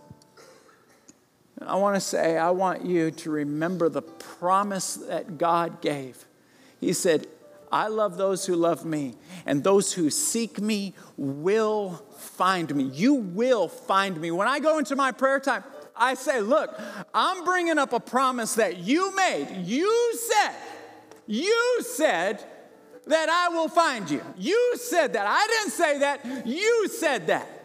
And 1.60 1.68
I 1.68 1.76
want 1.76 1.94
to 1.94 2.00
say, 2.00 2.36
I 2.36 2.50
want 2.50 2.84
you 2.84 3.12
to 3.12 3.30
remember 3.30 3.88
the 3.88 4.02
promise 4.02 4.94
that 4.94 5.38
God 5.38 5.80
gave. 5.80 6.24
He 6.80 6.92
said, 6.92 7.28
I 7.72 7.88
love 7.88 8.18
those 8.18 8.44
who 8.44 8.54
love 8.54 8.84
me, 8.84 9.14
and 9.46 9.64
those 9.64 9.94
who 9.94 10.10
seek 10.10 10.60
me 10.60 10.94
will 11.16 12.04
find 12.18 12.74
me. 12.74 12.84
You 12.84 13.14
will 13.14 13.66
find 13.66 14.20
me. 14.20 14.30
When 14.30 14.46
I 14.46 14.58
go 14.58 14.78
into 14.78 14.94
my 14.94 15.10
prayer 15.10 15.40
time, 15.40 15.64
I 15.96 16.14
say, 16.14 16.40
look, 16.40 16.78
I'm 17.14 17.44
bringing 17.44 17.78
up 17.78 17.94
a 17.94 18.00
promise 18.00 18.56
that 18.56 18.76
you 18.78 19.16
made. 19.16 19.64
You 19.64 20.14
said, 20.16 20.54
you 21.26 21.80
said 21.80 22.44
that 23.06 23.28
I 23.28 23.48
will 23.54 23.68
find 23.68 24.10
you. 24.10 24.22
You 24.36 24.74
said 24.76 25.14
that. 25.14 25.26
I 25.26 25.46
didn't 25.46 25.72
say 25.72 25.98
that. 26.00 26.46
You 26.46 26.88
said 26.88 27.28
that. 27.28 27.61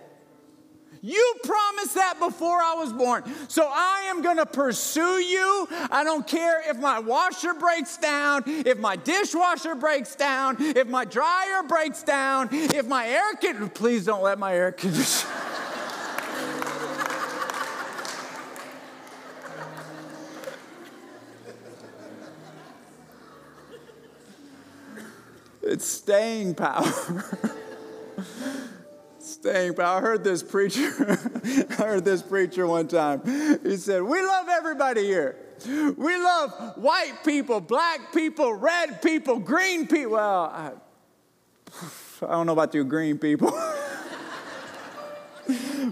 You 1.02 1.36
promised 1.44 1.96
that 1.96 2.20
before 2.20 2.60
I 2.62 2.76
was 2.76 2.94
born. 2.94 3.24
So 3.48 3.70
I 3.72 4.06
am 4.10 4.22
going 4.22 4.38
to 4.38 4.46
pursue 4.46 5.20
you. 5.20 5.68
I 5.92 6.04
don't 6.04 6.28
care 6.28 6.62
if 6.70 6.78
my 6.78 7.00
washer 7.00 7.54
breaks 7.54 7.98
down, 7.98 8.44
if 8.46 8.78
my 8.78 8.96
dishwasher 8.96 9.76
breaks 9.76 10.16
down, 10.16 10.58
if 10.60 10.88
my 10.88 11.06
dryer 11.06 11.64
breaks 11.68 12.04
down, 12.04 12.50
if 12.52 12.88
my 12.88 13.08
air 13.08 13.34
conditioner, 13.40 13.70
please 13.70 14.06
don't 14.06 14.24
let 14.24 14.40
my 14.40 14.54
air 14.54 14.72
conditioner. 14.72 15.34
it's 25.64 25.86
staying 25.86 26.56
power. 26.56 27.24
staying 29.48 29.74
power. 29.76 29.98
I 29.98 30.02
heard 30.02 30.24
this 30.24 30.44
preacher, 30.44 30.92
I 31.70 31.84
heard 31.84 32.06
this 32.06 32.22
preacher 32.22 32.68
one 32.68 32.88
time. 32.88 33.22
He 33.64 33.78
said, 33.78 34.04
We 34.04 34.22
love 34.22 34.48
everybody 34.50 35.04
here. 35.04 35.38
We 35.66 36.18
love 36.18 36.78
white 36.78 37.24
people, 37.26 37.62
black 37.62 38.14
people, 38.14 38.54
red 38.54 39.02
people, 39.02 39.40
green 39.40 39.88
people. 39.88 40.12
Well, 40.12 40.44
I, 40.44 40.72
I 42.22 42.32
don't 42.32 42.46
know 42.46 42.54
about 42.54 42.74
you 42.74 42.84
green 42.84 43.18
people. 43.18 43.52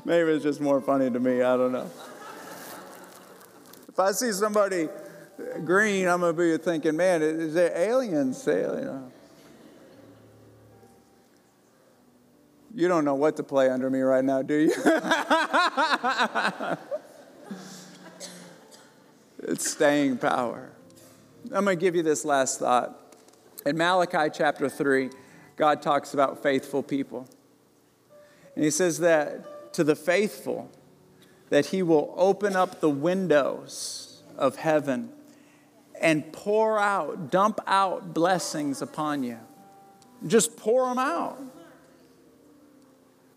Maybe 0.06 0.32
it's 0.32 0.44
just 0.44 0.60
more 0.60 0.82
funny 0.82 1.10
to 1.10 1.20
me. 1.20 1.42
I 1.42 1.56
don't 1.56 1.72
know. 1.72 1.90
If 3.88 4.00
I 4.00 4.12
see 4.12 4.34
somebody 4.34 4.90
green, 5.64 6.08
I'm 6.08 6.20
going 6.20 6.36
to 6.36 6.58
be 6.58 6.64
thinking, 6.64 6.98
man, 6.98 7.22
is 7.22 7.54
there 7.54 7.72
aliens? 7.76 8.46
You 8.46 8.54
know. 8.54 9.12
You 12.76 12.88
don't 12.90 13.06
know 13.06 13.16
what 13.16 13.38
to 13.38 13.44
play 13.44 13.70
under 13.70 13.90
me 13.90 14.02
right 14.02 14.26
now, 14.26 14.42
do 14.42 14.54
you? 14.54 14.68
it's 19.44 19.72
staying 19.72 20.18
power. 20.18 20.74
I'm 21.54 21.64
going 21.64 21.78
to 21.78 21.82
give 21.82 21.96
you 21.96 22.04
this 22.04 22.26
last 22.26 22.60
thought. 22.60 23.16
In 23.66 23.78
Malachi 23.78 24.30
chapter 24.34 24.68
3, 24.68 25.10
God 25.56 25.82
talks 25.82 26.14
about 26.14 26.44
faithful 26.44 26.84
people. 26.84 27.30
And 28.56 28.66
he 28.66 28.72
says 28.72 29.00
that 29.00 29.72
to 29.76 29.86
the 29.86 29.96
faithful, 29.96 30.70
that 31.52 31.68
he 31.68 31.82
will 31.82 32.14
open 32.18 32.58
up 32.58 32.82
the 32.82 32.90
windows 32.90 34.22
of 34.38 34.58
heaven 34.58 35.14
and 36.02 36.30
pour 36.34 36.78
out, 36.78 37.32
dump 37.32 37.62
out 37.68 38.14
blessings 38.14 38.82
upon 38.82 39.24
you. 39.24 39.40
Just 40.28 40.58
pour 40.58 40.90
them 40.90 41.00
out 41.00 41.40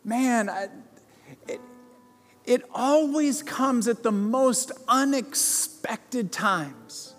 man, 0.09 0.48
I, 0.48 0.68
it, 1.46 1.61
it 2.44 2.62
always 2.74 3.42
comes 3.42 3.86
at 3.86 4.02
the 4.02 4.12
most 4.12 4.72
unexpected 4.88 6.32
times. 6.32 7.14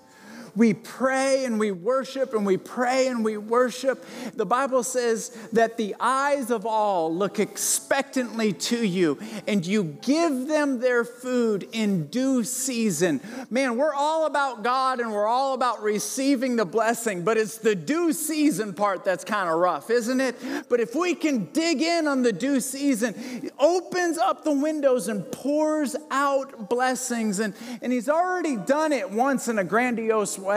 We 0.55 0.73
pray 0.73 1.45
and 1.45 1.59
we 1.59 1.71
worship 1.71 2.33
and 2.33 2.45
we 2.45 2.57
pray 2.57 3.07
and 3.07 3.23
we 3.23 3.37
worship. 3.37 4.05
The 4.33 4.45
Bible 4.45 4.83
says 4.83 5.29
that 5.53 5.77
the 5.77 5.95
eyes 5.99 6.51
of 6.51 6.65
all 6.65 7.13
look 7.13 7.39
expectantly 7.39 8.53
to 8.53 8.85
you 8.85 9.19
and 9.47 9.65
you 9.65 9.83
give 10.01 10.47
them 10.47 10.79
their 10.79 11.03
food 11.03 11.67
in 11.71 12.07
due 12.07 12.43
season. 12.43 13.21
Man, 13.49 13.77
we're 13.77 13.93
all 13.93 14.25
about 14.25 14.63
God 14.63 14.99
and 14.99 15.11
we're 15.11 15.27
all 15.27 15.53
about 15.53 15.81
receiving 15.81 16.55
the 16.55 16.65
blessing, 16.65 17.23
but 17.23 17.37
it's 17.37 17.57
the 17.57 17.75
due 17.75 18.13
season 18.13 18.73
part 18.73 19.03
that's 19.03 19.23
kind 19.23 19.49
of 19.49 19.57
rough, 19.57 19.89
isn't 19.89 20.21
it? 20.21 20.35
But 20.69 20.79
if 20.79 20.95
we 20.95 21.15
can 21.15 21.45
dig 21.53 21.81
in 21.81 22.07
on 22.07 22.23
the 22.23 22.33
due 22.33 22.59
season, 22.59 23.13
it 23.43 23.53
opens 23.59 24.17
up 24.17 24.43
the 24.43 24.51
windows 24.51 25.07
and 25.07 25.29
pours 25.31 25.95
out 26.11 26.69
blessings. 26.69 27.39
And, 27.39 27.53
and 27.81 27.93
He's 27.93 28.09
already 28.09 28.55
done 28.55 28.91
it 28.91 29.09
once 29.09 29.47
in 29.47 29.59
a 29.59 29.63
grandiose 29.63 30.37
way. 30.37 30.48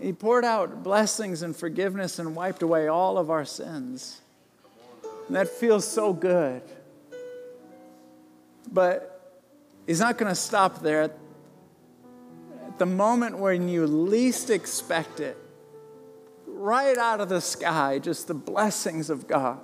He 0.00 0.12
poured 0.12 0.44
out 0.44 0.82
blessings 0.82 1.42
and 1.42 1.56
forgiveness 1.56 2.18
and 2.18 2.36
wiped 2.36 2.62
away 2.62 2.86
all 2.86 3.18
of 3.18 3.30
our 3.30 3.44
sins. 3.44 4.20
And 5.26 5.36
that 5.36 5.48
feels 5.48 5.86
so 5.86 6.12
good. 6.12 6.62
But 8.70 9.12
He's 9.86 10.00
not 10.00 10.18
going 10.18 10.30
to 10.30 10.36
stop 10.36 10.82
there. 10.82 11.02
At 11.02 12.78
the 12.78 12.86
moment 12.86 13.38
when 13.38 13.68
you 13.68 13.86
least 13.86 14.50
expect 14.50 15.20
it, 15.20 15.36
right 16.46 16.98
out 16.98 17.20
of 17.20 17.28
the 17.28 17.40
sky, 17.40 17.98
just 17.98 18.26
the 18.26 18.34
blessings 18.34 19.10
of 19.10 19.26
God 19.26 19.60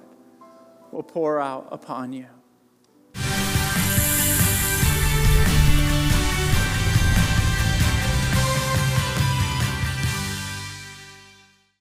will 0.93 1.03
pour 1.03 1.41
out 1.41 1.69
upon 1.73 2.13
you. 2.13 2.27